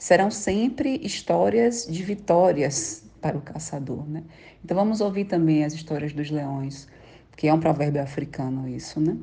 serão 0.00 0.30
sempre 0.30 0.98
histórias 1.02 1.86
de 1.86 2.02
vitórias 2.02 3.04
para 3.20 3.36
o 3.36 3.42
caçador. 3.42 4.08
Né? 4.08 4.24
Então 4.64 4.74
vamos 4.74 5.02
ouvir 5.02 5.26
também 5.26 5.62
as 5.62 5.74
histórias 5.74 6.14
dos 6.14 6.30
leões, 6.30 6.88
que 7.36 7.46
é 7.46 7.52
um 7.52 7.60
provérbio 7.60 8.02
africano 8.02 8.66
isso, 8.66 8.98
né? 8.98 9.16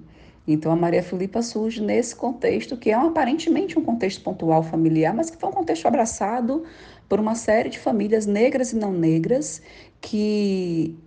Então, 0.49 0.71
a 0.71 0.77
Maria 0.77 1.03
Filipa 1.03 1.41
surge 1.41 1.81
nesse 1.81 2.15
contexto, 2.15 2.77
que 2.77 2.89
é 2.89 2.97
um, 2.97 3.09
aparentemente 3.09 3.77
um 3.77 3.83
contexto 3.83 4.21
pontual 4.21 4.63
familiar, 4.63 5.13
mas 5.13 5.29
que 5.29 5.35
foi 5.35 5.49
um 5.49 5.51
contexto 5.51 5.85
abraçado 5.85 6.63
por 7.09 7.19
uma 7.19 7.35
série 7.35 7.67
de 7.67 7.77
famílias 7.77 8.25
negras 8.25 8.71
e 8.71 8.77
não 8.77 8.93
negras 8.93 9.61
que 9.99 10.97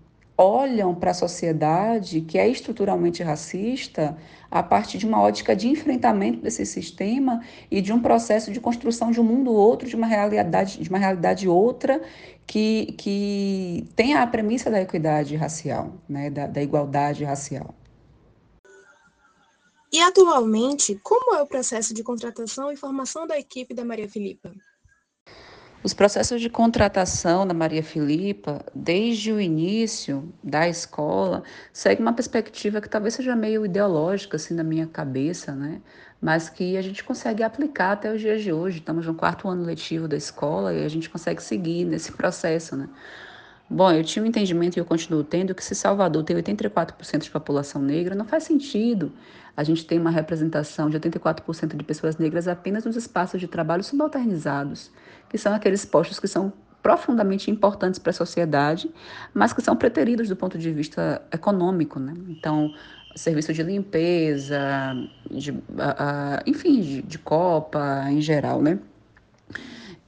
olham 0.40 0.94
para 0.94 1.10
a 1.10 1.14
sociedade 1.14 2.22
que 2.22 2.38
é 2.38 2.48
estruturalmente 2.48 3.22
racista 3.22 4.16
a 4.50 4.62
partir 4.62 4.96
de 4.96 5.06
uma 5.06 5.20
ótica 5.20 5.54
de 5.54 5.68
enfrentamento 5.68 6.40
desse 6.40 6.64
sistema 6.64 7.42
e 7.70 7.82
de 7.82 7.92
um 7.92 8.00
processo 8.00 8.50
de 8.50 8.58
construção 8.58 9.10
de 9.10 9.20
um 9.20 9.24
mundo 9.24 9.52
outro, 9.52 9.86
de 9.86 9.94
uma 9.94 10.06
realidade, 10.06 10.78
de 10.80 10.88
uma 10.88 10.98
realidade 10.98 11.46
outra 11.46 12.00
que, 12.46 12.94
que 12.96 13.86
tem 13.94 14.14
a 14.14 14.26
premissa 14.26 14.70
da 14.70 14.80
equidade 14.80 15.36
racial, 15.36 15.92
né, 16.08 16.30
da, 16.30 16.46
da 16.46 16.62
igualdade 16.62 17.22
racial. 17.22 17.74
E 19.92 20.00
atualmente, 20.00 20.98
como 21.02 21.34
é 21.34 21.42
o 21.42 21.46
processo 21.46 21.92
de 21.92 22.02
contratação 22.02 22.72
e 22.72 22.76
formação 22.76 23.26
da 23.26 23.38
equipe 23.38 23.74
da 23.74 23.84
Maria 23.84 24.08
Filipa? 24.08 24.50
Os 25.82 25.94
processos 25.94 26.42
de 26.42 26.50
contratação 26.50 27.46
da 27.46 27.54
Maria 27.54 27.82
Filipa, 27.82 28.62
desde 28.74 29.32
o 29.32 29.40
início 29.40 30.30
da 30.44 30.68
escola, 30.68 31.42
segue 31.72 32.02
uma 32.02 32.12
perspectiva 32.12 32.82
que 32.82 32.88
talvez 32.88 33.14
seja 33.14 33.34
meio 33.34 33.64
ideológica 33.64 34.36
assim 34.36 34.52
na 34.52 34.62
minha 34.62 34.86
cabeça, 34.86 35.54
né? 35.54 35.80
Mas 36.20 36.50
que 36.50 36.76
a 36.76 36.82
gente 36.82 37.02
consegue 37.02 37.42
aplicar 37.42 37.92
até 37.92 38.12
os 38.12 38.20
dias 38.20 38.42
de 38.42 38.52
hoje. 38.52 38.80
Estamos 38.80 39.06
no 39.06 39.14
quarto 39.14 39.48
ano 39.48 39.64
letivo 39.64 40.06
da 40.06 40.18
escola 40.18 40.74
e 40.74 40.84
a 40.84 40.88
gente 40.88 41.08
consegue 41.08 41.42
seguir 41.42 41.86
nesse 41.86 42.12
processo, 42.12 42.76
né? 42.76 42.86
Bom, 43.72 43.92
eu 43.92 44.02
tinha 44.02 44.20
um 44.24 44.26
entendimento 44.26 44.76
e 44.76 44.80
eu 44.80 44.84
continuo 44.84 45.22
tendo 45.22 45.54
que 45.54 45.62
se 45.62 45.76
Salvador 45.76 46.24
tem 46.24 46.36
84% 46.36 47.18
de 47.18 47.30
população 47.30 47.80
negra, 47.80 48.16
não 48.16 48.24
faz 48.24 48.42
sentido 48.42 49.12
a 49.56 49.62
gente 49.62 49.86
ter 49.86 49.96
uma 49.96 50.10
representação 50.10 50.90
de 50.90 50.98
84% 50.98 51.76
de 51.76 51.84
pessoas 51.84 52.16
negras 52.16 52.48
apenas 52.48 52.84
nos 52.84 52.96
espaços 52.96 53.38
de 53.38 53.46
trabalho 53.46 53.84
subalternizados, 53.84 54.90
que 55.28 55.38
são 55.38 55.54
aqueles 55.54 55.84
postos 55.84 56.18
que 56.18 56.26
são 56.26 56.52
profundamente 56.82 57.48
importantes 57.48 58.00
para 58.00 58.10
a 58.10 58.12
sociedade, 58.12 58.90
mas 59.32 59.52
que 59.52 59.62
são 59.62 59.76
preteridos 59.76 60.28
do 60.28 60.34
ponto 60.34 60.58
de 60.58 60.72
vista 60.72 61.22
econômico, 61.32 62.00
né? 62.00 62.14
Então, 62.28 62.74
serviço 63.14 63.52
de 63.52 63.62
limpeza, 63.62 64.60
de, 65.30 65.54
enfim, 66.44 66.80
de, 66.80 67.02
de 67.02 67.18
copa 67.20 68.06
em 68.10 68.20
geral, 68.20 68.60
né? 68.60 68.80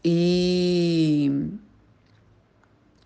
E 0.05 1.31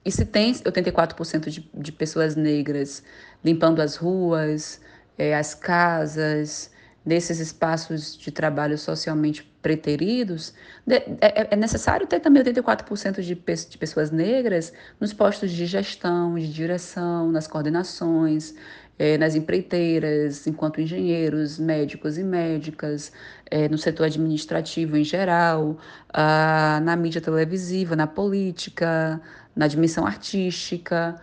e 0.06 0.12
se 0.12 0.24
tem 0.24 0.52
84% 0.52 1.50
de, 1.50 1.68
de 1.74 1.90
pessoas 1.90 2.36
negras 2.36 3.02
limpando 3.44 3.82
as 3.82 3.96
ruas, 3.96 4.80
é, 5.18 5.34
as 5.36 5.52
casas, 5.52 6.70
nesses 7.04 7.40
espaços 7.40 8.16
de 8.16 8.30
trabalho 8.30 8.78
socialmente 8.78 9.42
preteridos, 9.60 10.54
de, 10.86 10.94
é, 11.20 11.48
é, 11.50 11.56
necessário 11.56 12.06
ter 12.06 12.20
também 12.20 12.40
84% 12.40 13.20
de, 13.20 13.34
de 13.34 13.78
pessoas 13.78 14.12
negras 14.12 14.72
nos 15.00 15.12
postos 15.12 15.50
de 15.50 15.66
gestão, 15.66 16.36
de 16.36 16.52
direção, 16.52 17.32
nas 17.32 17.48
coordenações, 17.48 18.54
é, 18.98 19.18
nas 19.18 19.34
empreiteiras, 19.34 20.46
enquanto 20.46 20.80
engenheiros, 20.80 21.58
médicos 21.58 22.16
e 22.16 22.22
médicas, 22.22 23.12
é, 23.50 23.68
no 23.68 23.76
setor 23.76 24.04
administrativo 24.04 24.96
em 24.96 25.04
geral, 25.04 25.78
ah, 26.12 26.80
na 26.82 26.96
mídia 26.96 27.20
televisiva, 27.20 27.94
na 27.94 28.06
política, 28.06 29.20
na 29.56 29.66
dimensão 29.66 30.06
artística. 30.06 31.20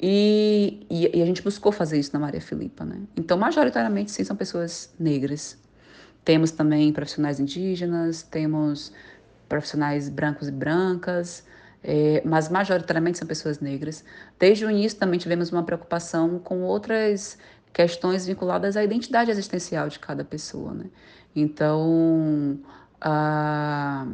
E, 0.00 0.86
e, 0.90 1.18
e, 1.18 1.22
a 1.22 1.26
gente 1.26 1.42
buscou 1.42 1.70
fazer 1.70 1.98
isso 1.98 2.10
na 2.12 2.18
Maria 2.18 2.40
Filipa, 2.40 2.84
né? 2.84 3.02
Então, 3.16 3.38
majoritariamente, 3.38 4.10
sim, 4.10 4.24
são 4.24 4.34
pessoas 4.34 4.92
negras. 4.98 5.56
Temos 6.24 6.50
também 6.50 6.92
profissionais 6.92 7.38
indígenas, 7.38 8.22
temos 8.22 8.92
profissionais 9.48 10.08
brancos 10.08 10.48
e 10.48 10.50
brancas, 10.50 11.44
é, 11.82 12.22
mas 12.24 12.48
majoritariamente 12.48 13.18
são 13.18 13.28
pessoas 13.28 13.60
negras. 13.60 14.04
Desde 14.38 14.64
o 14.64 14.70
início 14.70 14.98
também 14.98 15.18
tivemos 15.18 15.52
uma 15.52 15.62
preocupação 15.62 16.38
com 16.38 16.62
outras 16.62 17.38
questões 17.72 18.26
vinculadas 18.26 18.76
à 18.76 18.82
identidade 18.82 19.30
existencial 19.30 19.88
de 19.88 19.98
cada 19.98 20.24
pessoa, 20.24 20.72
né? 20.72 20.86
Então, 21.36 22.58
a 23.00 24.06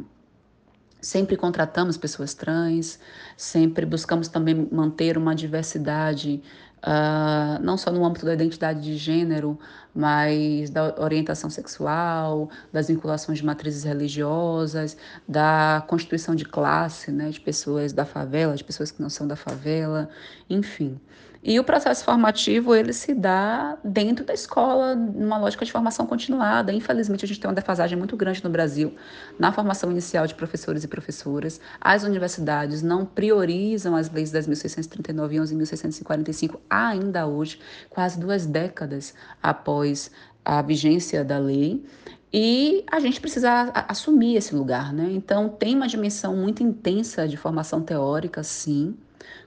Sempre 1.01 1.35
contratamos 1.35 1.97
pessoas 1.97 2.33
trans, 2.35 2.99
sempre 3.35 3.85
buscamos 3.85 4.27
também 4.27 4.69
manter 4.71 5.17
uma 5.17 5.33
diversidade, 5.33 6.43
uh, 6.83 7.61
não 7.63 7.75
só 7.75 7.91
no 7.91 8.05
âmbito 8.05 8.25
da 8.25 8.33
identidade 8.35 8.81
de 8.81 8.95
gênero, 8.97 9.57
mas 9.95 10.69
da 10.69 10.95
orientação 11.01 11.49
sexual, 11.49 12.49
das 12.71 12.87
vinculações 12.87 13.39
de 13.39 13.45
matrizes 13.45 13.83
religiosas, 13.83 14.95
da 15.27 15.83
constituição 15.87 16.35
de 16.35 16.45
classe, 16.45 17.11
né, 17.11 17.29
de 17.29 17.39
pessoas 17.39 17.91
da 17.91 18.05
favela, 18.05 18.55
de 18.55 18.63
pessoas 18.63 18.91
que 18.91 19.01
não 19.01 19.09
são 19.09 19.27
da 19.27 19.35
favela, 19.35 20.09
enfim. 20.49 20.99
E 21.43 21.59
o 21.59 21.63
processo 21.63 22.05
formativo, 22.05 22.75
ele 22.75 22.93
se 22.93 23.15
dá 23.15 23.75
dentro 23.83 24.23
da 24.23 24.31
escola, 24.31 24.93
numa 24.93 25.39
lógica 25.39 25.65
de 25.65 25.71
formação 25.71 26.05
continuada. 26.05 26.71
Infelizmente, 26.71 27.25
a 27.25 27.27
gente 27.27 27.39
tem 27.39 27.49
uma 27.49 27.55
defasagem 27.55 27.97
muito 27.97 28.15
grande 28.15 28.43
no 28.43 28.49
Brasil 28.49 28.93
na 29.39 29.51
formação 29.51 29.89
inicial 29.89 30.27
de 30.27 30.35
professores 30.35 30.83
e 30.83 30.87
professoras. 30.87 31.59
As 31.79 32.03
universidades 32.03 32.83
não 32.83 33.07
priorizam 33.07 33.95
as 33.95 34.07
leis 34.11 34.31
10.639 34.31 35.31
e 35.31 35.37
11.645 35.37 36.59
ainda 36.69 37.25
hoje, 37.25 37.59
quase 37.89 38.19
duas 38.19 38.45
décadas 38.45 39.15
após 39.41 40.11
a 40.45 40.61
vigência 40.61 41.23
da 41.23 41.39
lei. 41.39 41.83
E 42.31 42.85
a 42.89 42.99
gente 42.99 43.19
precisa 43.19 43.71
assumir 43.89 44.35
esse 44.35 44.55
lugar, 44.55 44.93
né? 44.93 45.09
Então, 45.11 45.49
tem 45.49 45.75
uma 45.75 45.87
dimensão 45.87 46.35
muito 46.35 46.61
intensa 46.61 47.27
de 47.27 47.35
formação 47.35 47.81
teórica, 47.81 48.41
sim, 48.43 48.95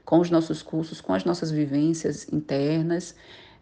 com 0.04 0.20
os 0.20 0.30
nossos 0.30 0.62
cursos, 0.62 1.00
com 1.00 1.14
as 1.14 1.24
nossas 1.24 1.50
vivências 1.50 2.30
internas, 2.32 3.14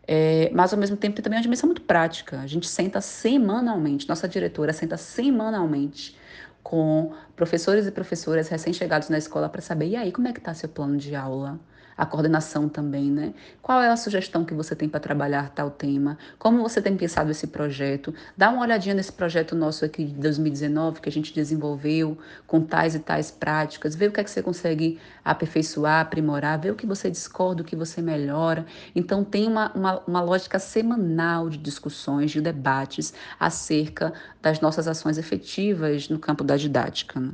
é, 0.07 0.51
mas 0.53 0.73
ao 0.73 0.79
mesmo 0.79 0.97
tempo 0.97 1.15
tem 1.15 1.23
também 1.23 1.39
uma 1.39 1.43
dimensão 1.43 1.67
muito 1.69 1.83
prática. 1.83 2.41
A 2.41 2.47
gente 2.47 2.67
senta 2.69 3.01
semanalmente, 3.01 4.09
nossa 4.09 4.29
diretora 4.29 4.73
senta 4.73 4.97
semanalmente 4.97 6.17
com 6.63 7.13
professores 7.37 7.87
e 7.87 7.91
professoras 7.91 8.49
recém-chegados 8.49 9.09
na 9.09 9.19
escola 9.19 9.49
para 9.49 9.61
saber, 9.61 9.89
e 9.89 9.97
aí, 9.97 10.13
como 10.13 10.29
é 10.29 10.33
que 10.33 10.39
está 10.39 10.55
seu 10.55 10.69
plano 10.69 10.97
de 10.97 11.15
aula? 11.15 11.59
A 11.97 12.07
coordenação 12.07 12.69
também, 12.69 13.11
né? 13.11 13.35
Qual 13.61 13.81
é 13.81 13.89
a 13.89 13.97
sugestão 13.97 14.45
que 14.45 14.55
você 14.55 14.75
tem 14.75 14.89
para 14.89 15.01
trabalhar 15.01 15.51
tal 15.51 15.71
tema? 15.71 16.19
Como 16.39 16.63
você 16.63 16.81
tem 16.81 16.97
pensado 16.97 17.31
esse 17.31 17.47
projeto? 17.47 18.15
Dá 18.37 18.51
uma 18.51 18.63
olhadinha 18.63 18.95
nesse 18.95 19.13
projeto 19.13 19.55
nosso 19.55 19.85
aqui 19.85 20.05
de 20.05 20.15
2019 20.15 21.01
que 21.01 21.09
a 21.09 21.13
gente 21.13 21.35
desenvolveu 21.35 22.19
com 22.47 22.61
tais 22.61 22.95
e 22.95 22.99
tais 22.99 23.31
práticas, 23.31 23.95
vê 23.95 24.07
o 24.07 24.13
que 24.13 24.21
é 24.21 24.25
que 24.25 24.31
você 24.31 24.43
consegue 24.43 24.99
aperfeiçoar, 25.25 26.01
aprimorar, 26.01 26.59
vê 26.59 26.71
o 26.71 26.75
que 26.75 26.87
você 26.87 27.11
discorda, 27.11 27.63
o 27.63 27.65
que 27.65 27.77
você 27.77 28.01
melhora. 28.03 28.67
Então 28.95 29.25
tem 29.25 29.47
uma, 29.47 29.73
uma, 29.73 30.03
uma 30.07 30.21
lógica 30.21 30.59
semanal 30.59 31.49
de 31.49 31.59
discussões, 31.59 32.31
de 32.31 32.41
debates 32.41 33.15
acerca 33.39 34.13
das 34.41 34.61
nossas 34.61 34.89
ações 34.89 35.19
efetivas 35.19 36.09
no 36.09 36.19
campo 36.19 36.45
da 36.45 36.57
didática. 36.57 37.21
Né? 37.21 37.33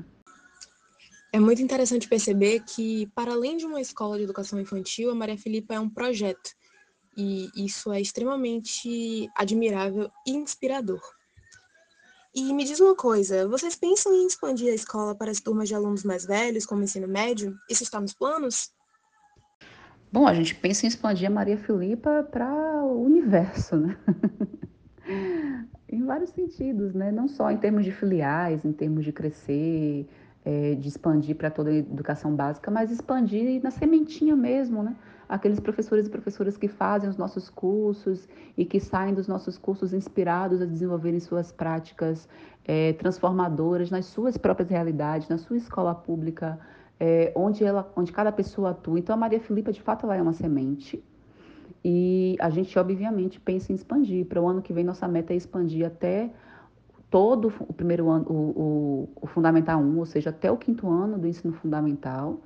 É 1.33 1.39
muito 1.39 1.61
interessante 1.61 2.09
perceber 2.09 2.61
que, 2.61 3.07
para 3.15 3.33
além 3.33 3.57
de 3.57 3.67
uma 3.67 3.81
escola 3.81 4.17
de 4.17 4.25
educação 4.25 4.59
infantil, 4.59 5.11
a 5.11 5.15
Maria 5.15 5.37
Filipa 5.37 5.75
é 5.75 5.81
um 5.81 5.91
projeto. 5.91 6.51
E 7.17 7.51
isso 7.55 7.93
é 7.93 8.01
extremamente 8.01 9.29
admirável 9.37 10.11
e 10.27 10.33
inspirador. 10.33 11.03
E 12.35 12.53
me 12.55 12.65
diz 12.65 12.79
uma 12.81 12.95
coisa, 12.95 13.49
vocês 13.49 13.75
pensam 13.75 14.15
em 14.15 14.27
expandir 14.27 14.71
a 14.71 14.75
escola 14.75 15.15
para 15.15 15.31
as 15.31 15.41
turmas 15.41 15.69
de 15.69 15.75
alunos 15.75 16.05
mais 16.05 16.25
velhos, 16.25 16.65
como 16.65 16.83
ensino 16.83 17.09
médio? 17.09 17.55
Isso 17.69 17.83
está 17.83 18.01
nos 18.01 18.15
planos? 18.15 18.71
Bom, 20.11 20.27
a 20.27 20.33
gente 20.33 20.55
pensa 20.55 20.87
em 20.87 20.89
expandir 20.89 21.27
a 21.27 21.33
Maria 21.33 21.59
Filipa 21.59 22.27
para 22.31 22.49
o 22.85 23.03
universo, 23.03 23.77
né? 23.77 23.99
em 25.91 26.05
vários 26.05 26.31
sentidos, 26.31 26.95
né? 26.95 27.11
Não 27.11 27.29
só 27.29 27.51
em 27.51 27.57
termos 27.57 27.85
de 27.85 27.93
filiais, 27.93 28.65
em 28.65 28.73
termos 28.73 29.05
de 29.05 29.13
crescer, 29.13 30.09
é, 30.45 30.75
de 30.75 30.89
expandir 30.89 31.37
para 31.37 31.51
toda 31.51 31.71
a 31.71 31.75
educação 31.75 32.35
básica, 32.35 32.71
mas 32.71 32.91
expandir 32.91 33.63
na 33.63 33.71
sementinha 33.71 34.35
mesmo, 34.37 34.83
né? 34.83 34.97
Aqueles 35.29 35.61
professores 35.61 36.07
e 36.07 36.11
professoras 36.11 36.57
que 36.57 36.69
fazem 36.69 37.09
os 37.11 37.19
nossos 37.19 37.51
cursos 37.51 38.27
e 38.57 38.65
que 38.65 38.81
saem 38.81 39.13
dos 39.13 39.29
nossos 39.29 39.59
cursos 39.59 39.93
inspirados 39.93 40.63
a 40.63 40.65
desenvolverem 40.65 41.21
suas 41.21 41.53
práticas 41.53 42.27
é, 42.65 42.95
transformadoras 42.95 43.91
nas 43.91 44.07
suas 44.07 44.39
próprias 44.39 44.71
realidades, 44.71 45.29
na 45.29 45.37
sua 45.37 45.57
escola 45.57 45.95
pública, 45.95 46.59
é, 46.99 47.33
onde, 47.37 47.65
ela, 47.65 47.91
onde 47.95 48.11
cada 48.11 48.33
pessoa 48.33 48.71
atua. 48.71 48.99
Então, 48.99 49.15
a 49.15 49.19
Maria 49.19 49.41
Filipa, 49.41 49.71
de 49.71 49.83
fato, 49.83 50.07
ela 50.07 50.17
é 50.17 50.23
uma 50.23 50.33
semente. 50.33 51.03
E 51.85 52.37
a 52.41 52.51
gente, 52.51 52.79
obviamente, 52.79 53.39
pensa 53.41 53.73
em 53.73 53.75
expandir. 53.75 54.27
Para 54.27 54.41
o 54.41 54.49
ano 54.49 54.61
que 54.61 54.73
vem, 54.73 54.85
nossa 54.85 55.07
meta 55.07 55.33
é 55.33 55.37
expandir 55.37 55.87
até 55.87 56.31
todo 57.11 57.53
o 57.61 57.73
primeiro 57.73 58.11
ano, 58.11 58.27
o, 58.29 58.35
o, 58.35 59.09
o, 59.23 59.27
Fundamental 59.27 59.81
1, 59.81 59.99
ou 59.99 60.07
seja, 60.07 60.31
até 60.31 60.51
o 60.51 60.57
quinto 60.57 60.89
ano 60.89 61.19
do 61.19 61.27
ensino 61.27 61.55
fundamental, 61.55 62.41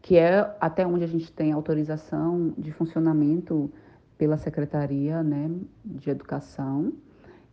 que 0.00 0.16
é 0.16 0.54
até 0.60 0.86
onde 0.86 1.04
a 1.04 1.08
gente 1.08 1.32
tem 1.32 1.52
autorização 1.52 2.52
de 2.56 2.70
funcionamento 2.72 3.70
pela 4.16 4.36
Secretaria 4.36 5.22
né, 5.22 5.50
de 5.84 6.10
Educação. 6.10 6.92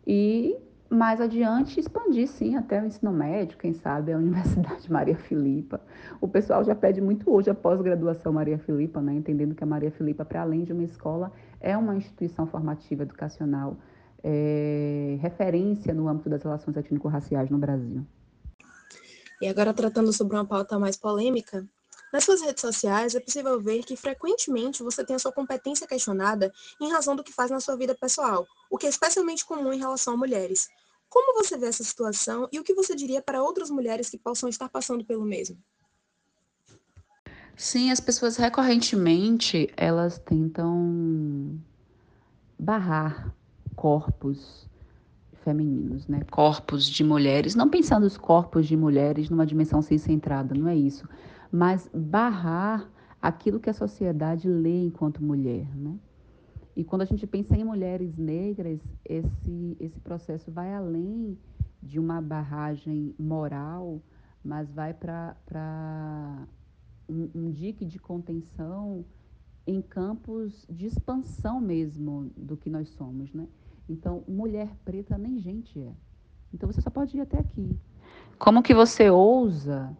E 0.06 0.56
mais 0.88 1.20
adiante 1.20 1.80
expandir 1.80 2.28
sim 2.28 2.54
até 2.54 2.80
o 2.80 2.84
ensino 2.84 3.10
médio, 3.10 3.56
quem 3.56 3.72
sabe 3.72 4.12
a 4.12 4.18
Universidade 4.18 4.92
Maria 4.92 5.16
Filipa. 5.16 5.80
O 6.20 6.28
pessoal 6.28 6.62
já 6.62 6.74
pede 6.74 7.00
muito 7.00 7.32
hoje 7.32 7.50
a 7.50 7.54
pós-graduação 7.54 8.32
Maria 8.32 8.58
Filipa, 8.58 9.00
né, 9.00 9.14
entendendo 9.14 9.54
que 9.54 9.64
a 9.64 9.66
Maria 9.66 9.90
Filipa, 9.90 10.24
para 10.24 10.42
além 10.42 10.62
de 10.62 10.72
uma 10.72 10.84
escola, 10.84 11.32
é 11.60 11.76
uma 11.76 11.96
instituição 11.96 12.46
formativa 12.46 13.02
educacional 13.02 13.76
é, 14.22 15.18
referência 15.20 15.92
no 15.92 16.08
âmbito 16.08 16.30
das 16.30 16.42
relações 16.42 16.76
étnico-raciais 16.76 17.50
no 17.50 17.58
Brasil. 17.58 18.06
E 19.40 19.48
agora 19.48 19.74
tratando 19.74 20.12
sobre 20.12 20.36
uma 20.36 20.44
pauta 20.44 20.78
mais 20.78 20.96
polêmica, 20.96 21.66
nas 22.12 22.24
suas 22.24 22.42
redes 22.42 22.60
sociais 22.60 23.14
é 23.14 23.20
possível 23.20 23.58
ver 23.58 23.82
que 23.84 23.96
frequentemente 23.96 24.82
você 24.82 25.02
tem 25.04 25.16
a 25.16 25.18
sua 25.18 25.32
competência 25.32 25.86
questionada 25.86 26.52
em 26.80 26.92
razão 26.92 27.16
do 27.16 27.24
que 27.24 27.32
faz 27.32 27.50
na 27.50 27.58
sua 27.58 27.76
vida 27.76 27.96
pessoal, 27.98 28.46
o 28.70 28.76
que 28.76 28.86
é 28.86 28.90
especialmente 28.90 29.46
comum 29.46 29.72
em 29.72 29.78
relação 29.78 30.14
a 30.14 30.16
mulheres. 30.16 30.68
Como 31.08 31.42
você 31.42 31.56
vê 31.56 31.66
essa 31.66 31.82
situação 31.82 32.48
e 32.52 32.60
o 32.60 32.64
que 32.64 32.74
você 32.74 32.94
diria 32.94 33.22
para 33.22 33.42
outras 33.42 33.70
mulheres 33.70 34.10
que 34.10 34.18
possam 34.18 34.48
estar 34.48 34.68
passando 34.68 35.04
pelo 35.04 35.24
mesmo? 35.24 35.58
Sim, 37.56 37.90
as 37.90 38.00
pessoas 38.00 38.36
recorrentemente 38.36 39.72
elas 39.76 40.18
tentam 40.18 41.58
barrar 42.58 43.34
corpos 43.74 44.68
femininos, 45.42 46.06
né? 46.06 46.22
Corpos 46.30 46.86
de 46.86 47.04
mulheres, 47.04 47.54
não 47.54 47.68
pensando 47.68 48.04
os 48.04 48.16
corpos 48.16 48.66
de 48.66 48.76
mulheres 48.76 49.28
numa 49.28 49.46
dimensão 49.46 49.82
centrada, 49.82 50.54
não 50.54 50.68
é 50.68 50.76
isso, 50.76 51.08
mas 51.50 51.90
barrar 51.92 52.88
aquilo 53.20 53.60
que 53.60 53.70
a 53.70 53.74
sociedade 53.74 54.48
lê 54.48 54.84
enquanto 54.84 55.22
mulher, 55.22 55.66
né? 55.76 55.98
E 56.74 56.82
quando 56.82 57.02
a 57.02 57.04
gente 57.04 57.26
pensa 57.26 57.56
em 57.56 57.64
mulheres 57.64 58.16
negras, 58.16 58.80
esse, 59.04 59.76
esse 59.78 60.00
processo 60.00 60.50
vai 60.50 60.72
além 60.74 61.36
de 61.82 61.98
uma 61.98 62.20
barragem 62.20 63.14
moral, 63.18 64.00
mas 64.42 64.72
vai 64.72 64.94
para 64.94 66.46
um, 67.08 67.28
um 67.34 67.50
dique 67.50 67.84
de 67.84 67.98
contenção 67.98 69.04
em 69.66 69.82
campos 69.82 70.66
de 70.68 70.86
expansão 70.86 71.60
mesmo 71.60 72.30
do 72.36 72.56
que 72.56 72.70
nós 72.70 72.88
somos, 72.88 73.32
né? 73.34 73.46
Então, 73.88 74.22
mulher 74.26 74.68
preta 74.84 75.18
nem 75.18 75.38
gente 75.38 75.78
é. 75.80 75.92
Então, 76.52 76.70
você 76.70 76.80
só 76.80 76.90
pode 76.90 77.16
ir 77.16 77.20
até 77.20 77.38
aqui. 77.38 77.78
Como 78.38 78.62
que 78.62 78.74
você 78.74 79.10
ousa 79.10 79.96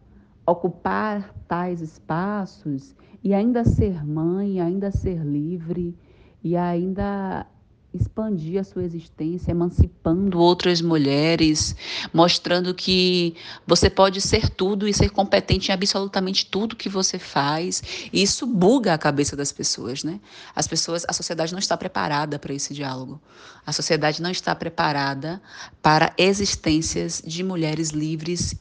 ocupar 0.47 1.33
tais 1.47 1.81
espaços 1.81 2.95
e 3.23 3.33
ainda 3.33 3.65
ser 3.65 4.05
mãe, 4.05 4.61
ainda 4.61 4.91
ser 4.91 5.25
livre 5.25 5.97
e 6.43 6.57
ainda 6.57 7.47
expandir 7.95 8.61
a 8.61 8.65
sua 8.65 8.85
existência, 8.85 9.51
emancipando 9.51 10.39
outras 10.39 10.81
mulheres, 10.81 11.77
mostrando 12.13 12.75
que 12.75 13.35
você 13.67 13.91
pode 13.91 14.21
ser 14.21 14.49
tudo 14.49 14.89
e 14.89 14.95
ser 14.95 15.11
competente 15.11 15.71
em 15.71 15.75
absolutamente 15.75 16.47
tudo 16.47 16.77
que 16.77 16.89
você 16.89 17.19
faz. 17.19 17.83
E 18.13 18.23
isso 18.23 18.47
buga 18.47 18.95
a 18.95 18.99
cabeça 18.99 19.37
das 19.37 19.53
pessoas, 19.53 20.03
né? 20.03 20.21
As 20.55 20.67
pessoas, 20.67 21.05
a 21.07 21.13
sociedade 21.13 21.53
não 21.53 21.59
está 21.59 21.77
preparada 21.77 22.39
para 22.39 22.55
esse 22.55 22.73
diálogo. 22.73 23.21
A 23.67 23.73
sociedade 23.73 24.23
não 24.23 24.31
está 24.31 24.55
preparada 24.55 25.41
para 25.83 26.15
existências 26.17 27.23
de 27.25 27.43
mulheres 27.43 27.91
livres, 27.91 28.55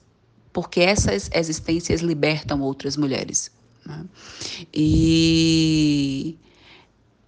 porque 0.52 0.82
essas 0.82 1.30
existências 1.34 2.02
libertam 2.02 2.62
outras 2.62 2.98
mulheres. 2.98 3.50
Né? 3.86 4.06
E 4.74 6.38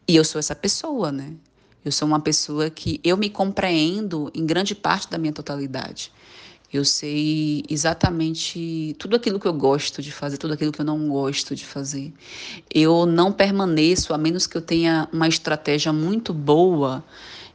e 0.08 0.16
eu 0.16 0.26
sou 0.26 0.38
essa 0.38 0.56
pessoa, 0.56 1.12
né? 1.12 1.34
Eu 1.84 1.92
sou 1.92 2.08
uma 2.08 2.20
pessoa 2.20 2.70
que 2.70 3.00
eu 3.04 3.18
me 3.18 3.30
compreendo 3.30 4.32
em 4.34 4.46
grande 4.46 4.74
parte 4.74 5.10
da 5.10 5.18
minha 5.18 5.34
totalidade. 5.34 6.12
Eu 6.72 6.84
sei 6.84 7.64
exatamente 7.70 8.96
tudo 8.98 9.16
aquilo 9.16 9.40
que 9.40 9.46
eu 9.46 9.54
gosto 9.54 10.02
de 10.02 10.12
fazer, 10.12 10.38
tudo 10.38 10.54
aquilo 10.54 10.72
que 10.72 10.82
eu 10.82 10.86
não 10.86 11.08
gosto 11.08 11.56
de 11.56 11.66
fazer. 11.66 12.12
Eu 12.74 13.06
não 13.06 13.32
permaneço, 13.32 14.14
a 14.14 14.18
menos 14.18 14.48
que 14.48 14.58
eu 14.58 14.62
tenha 14.62 15.08
uma 15.14 15.28
estratégia 15.28 15.94
muito 15.94 16.34
boa 16.34 17.04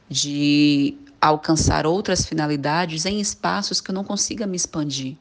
de 0.09 0.97
alcançar 1.21 1.85
outras 1.85 2.25
finalidades 2.25 3.07
em 3.07 3.21
espaços 3.21 3.81
que 3.81 3.91
eu 3.91 3.95
não 3.95 4.05
consiga 4.05 4.47
me 4.47 4.57
expandir. 4.57 5.17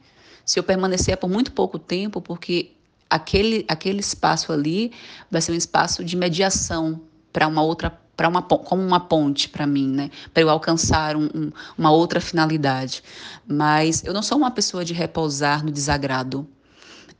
Se 0.45 0.59
eu 0.59 0.63
permanecer 0.63 1.17
por 1.17 1.29
muito 1.29 1.51
pouco 1.51 1.79
tempo, 1.79 2.21
porque 2.21 2.71
aquele, 3.09 3.65
aquele 3.67 3.99
espaço 3.99 4.53
ali 4.53 4.91
vai 5.31 5.41
ser 5.41 5.53
um 5.53 5.55
espaço 5.55 6.03
de 6.03 6.15
mediação 6.15 7.01
para 7.33 7.47
uma 7.47 7.63
outra 7.63 7.89
para 8.17 8.27
uma 8.27 8.41
como 8.41 8.81
uma 8.81 8.99
ponte 8.99 9.47
para 9.47 9.67
mim, 9.67 9.87
né? 9.87 10.09
Para 10.33 10.41
eu 10.41 10.49
alcançar 10.49 11.15
um, 11.15 11.29
um, 11.35 11.51
uma 11.77 11.91
outra 11.91 12.19
finalidade. 12.19 13.03
Mas 13.47 14.03
eu 14.03 14.11
não 14.13 14.23
sou 14.23 14.39
uma 14.39 14.49
pessoa 14.49 14.83
de 14.83 14.93
repousar 14.93 15.63
no 15.63 15.71
desagrado. 15.71 16.47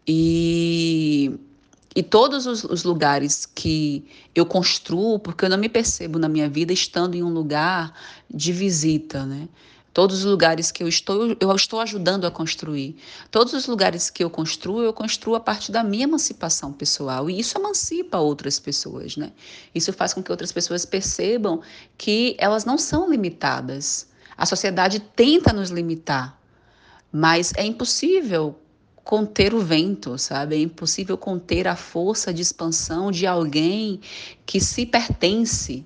E 0.08 1.40
e 1.96 2.04
todos 2.04 2.46
os, 2.46 2.64
os, 2.64 2.84
lugares 2.84 3.48
que 3.48 4.06
eu 4.36 4.46
construo, 4.46 5.18
porque 5.18 5.46
eu 5.46 5.50
não 5.50 5.58
me 5.58 5.68
percebo 5.68 6.20
na 6.20 6.30
minha 6.30 6.48
vida 6.48 6.72
estando 6.72 7.16
em 7.16 7.24
um 7.24 7.34
lugar 7.34 7.92
de 8.32 8.54
visita, 8.54 9.26
né? 9.26 9.50
Todos 9.98 10.20
os 10.20 10.26
lugares 10.26 10.72
que 10.72 10.84
eu 10.84 10.88
estou, 10.88 11.36
eu 11.40 11.56
estou 11.56 11.80
ajudando 11.80 12.28
a 12.28 12.30
construir. 12.30 12.98
Todos 13.32 13.54
os 13.54 13.66
lugares 13.66 14.12
que 14.12 14.24
eu 14.24 14.30
construo, 14.30 14.84
eu 14.84 14.94
construo 14.94 15.34
a 15.34 15.40
partir 15.40 15.72
da 15.72 15.84
minha 15.84 16.04
emancipação 16.04 16.72
pessoal. 16.72 17.28
E 17.32 17.40
isso 17.40 17.58
emancipa 17.58 18.20
outras 18.20 18.60
pessoas, 18.60 19.18
né? 19.18 19.32
Isso 19.74 19.92
faz 19.92 20.14
com 20.14 20.22
que 20.22 20.30
outras 20.30 20.52
pessoas 20.52 20.86
percebam 20.86 21.62
que 21.98 22.36
elas 22.38 22.64
não 22.64 22.78
são 22.78 23.10
limitadas. 23.10 24.08
A 24.38 24.46
sociedade 24.46 25.00
tenta 25.00 25.52
nos 25.52 25.72
limitar, 25.72 26.40
mas 27.12 27.52
é 27.56 27.66
impossível 27.66 28.56
conter 29.04 29.52
o 29.56 29.62
vento, 29.62 30.16
sabe? 30.20 30.58
É 30.58 30.60
impossível 30.60 31.18
conter 31.18 31.68
a 31.68 31.76
força 31.76 32.32
de 32.32 32.44
expansão 32.44 33.10
de 33.10 33.26
alguém 33.26 34.00
que 34.46 34.60
se 34.60 34.86
pertence 34.86 35.84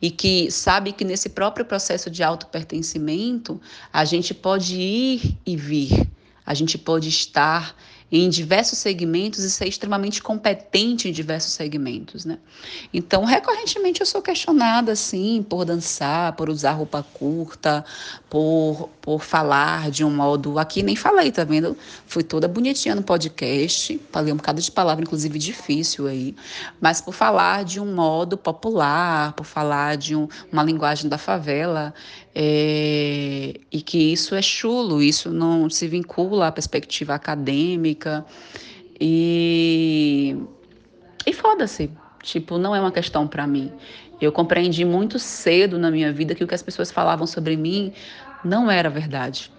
e 0.00 0.10
que 0.10 0.50
sabe 0.50 0.92
que 0.92 1.04
nesse 1.04 1.28
próprio 1.28 1.64
processo 1.64 2.10
de 2.10 2.22
autopertencimento 2.22 3.60
a 3.92 4.04
gente 4.04 4.34
pode 4.34 4.74
ir 4.76 5.36
e 5.46 5.56
vir, 5.56 6.08
a 6.44 6.54
gente 6.54 6.76
pode 6.76 7.08
estar 7.08 7.74
em 8.12 8.28
diversos 8.28 8.78
segmentos 8.78 9.42
e 9.42 9.50
ser 9.50 9.66
extremamente 9.66 10.22
competente 10.22 11.08
em 11.08 11.12
diversos 11.12 11.52
segmentos, 11.52 12.24
né? 12.24 12.38
Então, 12.92 13.24
recorrentemente 13.24 14.00
eu 14.00 14.06
sou 14.06 14.22
questionada 14.22 14.92
assim 14.92 15.42
por 15.42 15.64
dançar, 15.64 16.32
por 16.34 16.48
usar 16.48 16.72
roupa 16.72 17.04
curta, 17.14 17.84
por, 18.30 18.88
por 19.00 19.22
falar 19.22 19.90
de 19.90 20.04
um 20.04 20.14
modo 20.14 20.58
aqui 20.58 20.82
nem 20.82 20.94
falei, 20.94 21.32
tá 21.32 21.44
vendo? 21.44 21.76
Fui 22.06 22.22
toda 22.22 22.46
bonitinha 22.46 22.94
no 22.94 23.02
podcast, 23.02 24.00
falei 24.12 24.32
um 24.32 24.36
bocado 24.36 24.60
de 24.60 24.70
palavra 24.70 25.02
inclusive 25.02 25.38
difícil 25.38 26.06
aí, 26.06 26.36
mas 26.80 27.00
por 27.00 27.14
falar 27.14 27.64
de 27.64 27.80
um 27.80 27.94
modo 27.94 28.36
popular, 28.36 29.32
por 29.32 29.44
falar 29.44 29.96
de 29.96 30.14
um, 30.14 30.28
uma 30.52 30.62
linguagem 30.62 31.08
da 31.08 31.18
favela, 31.18 31.92
é, 32.34 33.54
e 33.70 33.80
que 33.80 34.12
isso 34.12 34.34
é 34.34 34.42
chulo, 34.42 35.00
isso 35.00 35.30
não 35.30 35.70
se 35.70 35.86
vincula 35.86 36.48
à 36.48 36.52
perspectiva 36.52 37.14
acadêmica. 37.14 38.24
E, 39.00 40.36
e 41.24 41.32
foda-se, 41.32 41.90
tipo, 42.22 42.58
não 42.58 42.74
é 42.74 42.80
uma 42.80 42.90
questão 42.90 43.26
para 43.28 43.46
mim. 43.46 43.70
Eu 44.20 44.32
compreendi 44.32 44.84
muito 44.84 45.18
cedo 45.18 45.78
na 45.78 45.90
minha 45.90 46.12
vida 46.12 46.34
que 46.34 46.42
o 46.42 46.46
que 46.46 46.54
as 46.54 46.62
pessoas 46.62 46.90
falavam 46.90 47.26
sobre 47.26 47.56
mim 47.56 47.92
não 48.44 48.70
era 48.70 48.90
verdade. 48.90 49.52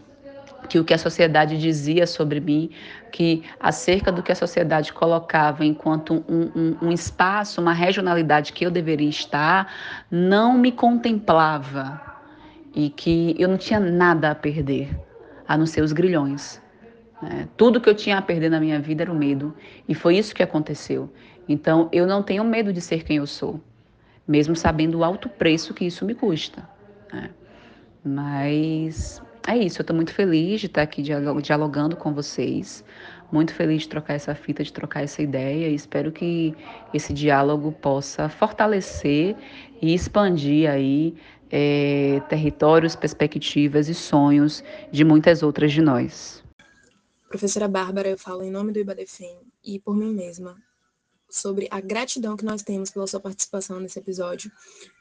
que 0.67 0.79
o 0.79 0.83
que 0.83 0.95
a 0.95 0.97
sociedade 0.97 1.59
dizia 1.59 2.07
sobre 2.07 2.39
mim, 2.39 2.71
que 3.11 3.43
acerca 3.59 4.11
do 4.11 4.23
que 4.23 4.31
a 4.31 4.35
sociedade 4.35 4.91
colocava 4.91 5.63
enquanto 5.63 6.25
um, 6.27 6.49
um, 6.55 6.77
um, 6.88 6.91
espaço, 6.91 7.61
uma 7.61 7.71
regionalidade 7.71 8.51
que 8.51 8.65
eu 8.65 8.71
deveria 8.71 9.09
estar, 9.09 9.71
não 10.09 10.57
me 10.57 10.71
contemplava 10.71 12.14
e 12.75 12.89
que 12.89 13.33
eu 13.39 13.47
não 13.47 13.57
tinha 13.57 13.79
nada 13.79 14.31
a 14.31 14.35
perder, 14.35 14.89
a 15.47 15.57
não 15.57 15.65
ser 15.65 15.81
os 15.81 15.93
grilhões. 15.93 16.61
Né? 17.21 17.47
Tudo 17.55 17.79
que 17.79 17.89
eu 17.89 17.95
tinha 17.95 18.17
a 18.17 18.21
perder 18.21 18.49
na 18.49 18.59
minha 18.59 18.79
vida 18.79 19.03
era 19.03 19.11
o 19.11 19.15
medo, 19.15 19.55
e 19.88 19.95
foi 19.95 20.17
isso 20.17 20.35
que 20.35 20.43
aconteceu. 20.43 21.09
Então, 21.47 21.88
eu 21.91 22.05
não 22.05 22.21
tenho 22.21 22.43
medo 22.43 22.73
de 22.73 22.81
ser 22.81 23.03
quem 23.03 23.17
eu 23.17 23.27
sou, 23.27 23.61
mesmo 24.27 24.55
sabendo 24.55 24.99
o 24.99 25.03
alto 25.03 25.29
preço 25.29 25.73
que 25.73 25.85
isso 25.85 26.05
me 26.05 26.13
custa. 26.13 26.67
Né? 27.13 27.29
Mas 28.03 29.21
é 29.47 29.57
isso, 29.57 29.79
eu 29.79 29.83
estou 29.83 29.95
muito 29.95 30.11
feliz 30.11 30.59
de 30.59 30.65
estar 30.65 30.81
aqui 30.81 31.01
dialogando 31.01 31.95
com 31.95 32.13
vocês, 32.13 32.83
muito 33.31 33.53
feliz 33.53 33.83
de 33.83 33.89
trocar 33.89 34.13
essa 34.13 34.33
fita, 34.35 34.63
de 34.63 34.71
trocar 34.71 35.03
essa 35.03 35.21
ideia, 35.21 35.67
e 35.67 35.75
espero 35.75 36.11
que 36.11 36.55
esse 36.93 37.13
diálogo 37.13 37.71
possa 37.71 38.29
fortalecer 38.29 39.35
e 39.81 39.93
expandir 39.93 40.69
aí 40.69 41.15
é, 41.49 42.21
territórios, 42.29 42.95
perspectivas 42.95 43.89
e 43.89 43.93
sonhos 43.93 44.63
de 44.91 45.03
muitas 45.03 45.43
outras 45.43 45.71
de 45.71 45.81
nós. 45.81 46.43
Professora 47.29 47.67
Bárbara, 47.67 48.09
eu 48.09 48.17
falo 48.17 48.43
em 48.43 48.51
nome 48.51 48.71
do 48.71 48.79
IBADEFEM 48.79 49.39
e 49.63 49.79
por 49.79 49.95
mim 49.95 50.13
mesma 50.13 50.55
sobre 51.29 51.67
a 51.69 51.81
gratidão 51.81 52.38
que 52.38 52.45
nós 52.45 52.61
temos 52.61 52.89
pela 52.89 53.07
sua 53.07 53.19
participação 53.19 53.79
nesse 53.79 53.99
episódio. 53.99 54.51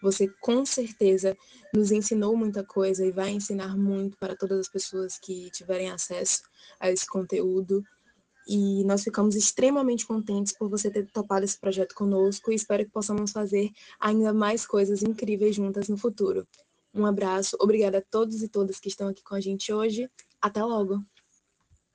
Você 0.02 0.28
com 0.40 0.64
certeza 0.64 1.36
nos 1.72 1.92
ensinou 1.92 2.36
muita 2.36 2.64
coisa 2.64 3.06
e 3.06 3.12
vai 3.12 3.30
ensinar 3.30 3.76
muito 3.76 4.16
para 4.18 4.34
todas 4.34 4.58
as 4.58 4.68
pessoas 4.68 5.18
que 5.18 5.50
tiverem 5.50 5.90
acesso 5.90 6.42
a 6.80 6.90
esse 6.90 7.06
conteúdo. 7.06 7.84
E 8.46 8.84
nós 8.84 9.02
ficamos 9.02 9.34
extremamente 9.34 10.06
contentes 10.06 10.52
por 10.52 10.68
você 10.68 10.90
ter 10.90 11.06
topado 11.10 11.44
esse 11.44 11.58
projeto 11.58 11.94
conosco 11.94 12.52
e 12.52 12.54
espero 12.54 12.84
que 12.84 12.90
possamos 12.90 13.32
fazer 13.32 13.70
ainda 13.98 14.32
mais 14.32 14.66
coisas 14.66 15.02
incríveis 15.02 15.56
juntas 15.56 15.88
no 15.88 15.96
futuro. 15.96 16.46
Um 16.94 17.06
abraço, 17.06 17.56
obrigada 17.60 17.98
a 17.98 18.02
todos 18.02 18.42
e 18.42 18.48
todas 18.48 18.78
que 18.78 18.88
estão 18.88 19.08
aqui 19.08 19.22
com 19.22 19.34
a 19.34 19.40
gente 19.40 19.72
hoje. 19.72 20.08
Até 20.40 20.62
logo! 20.62 21.02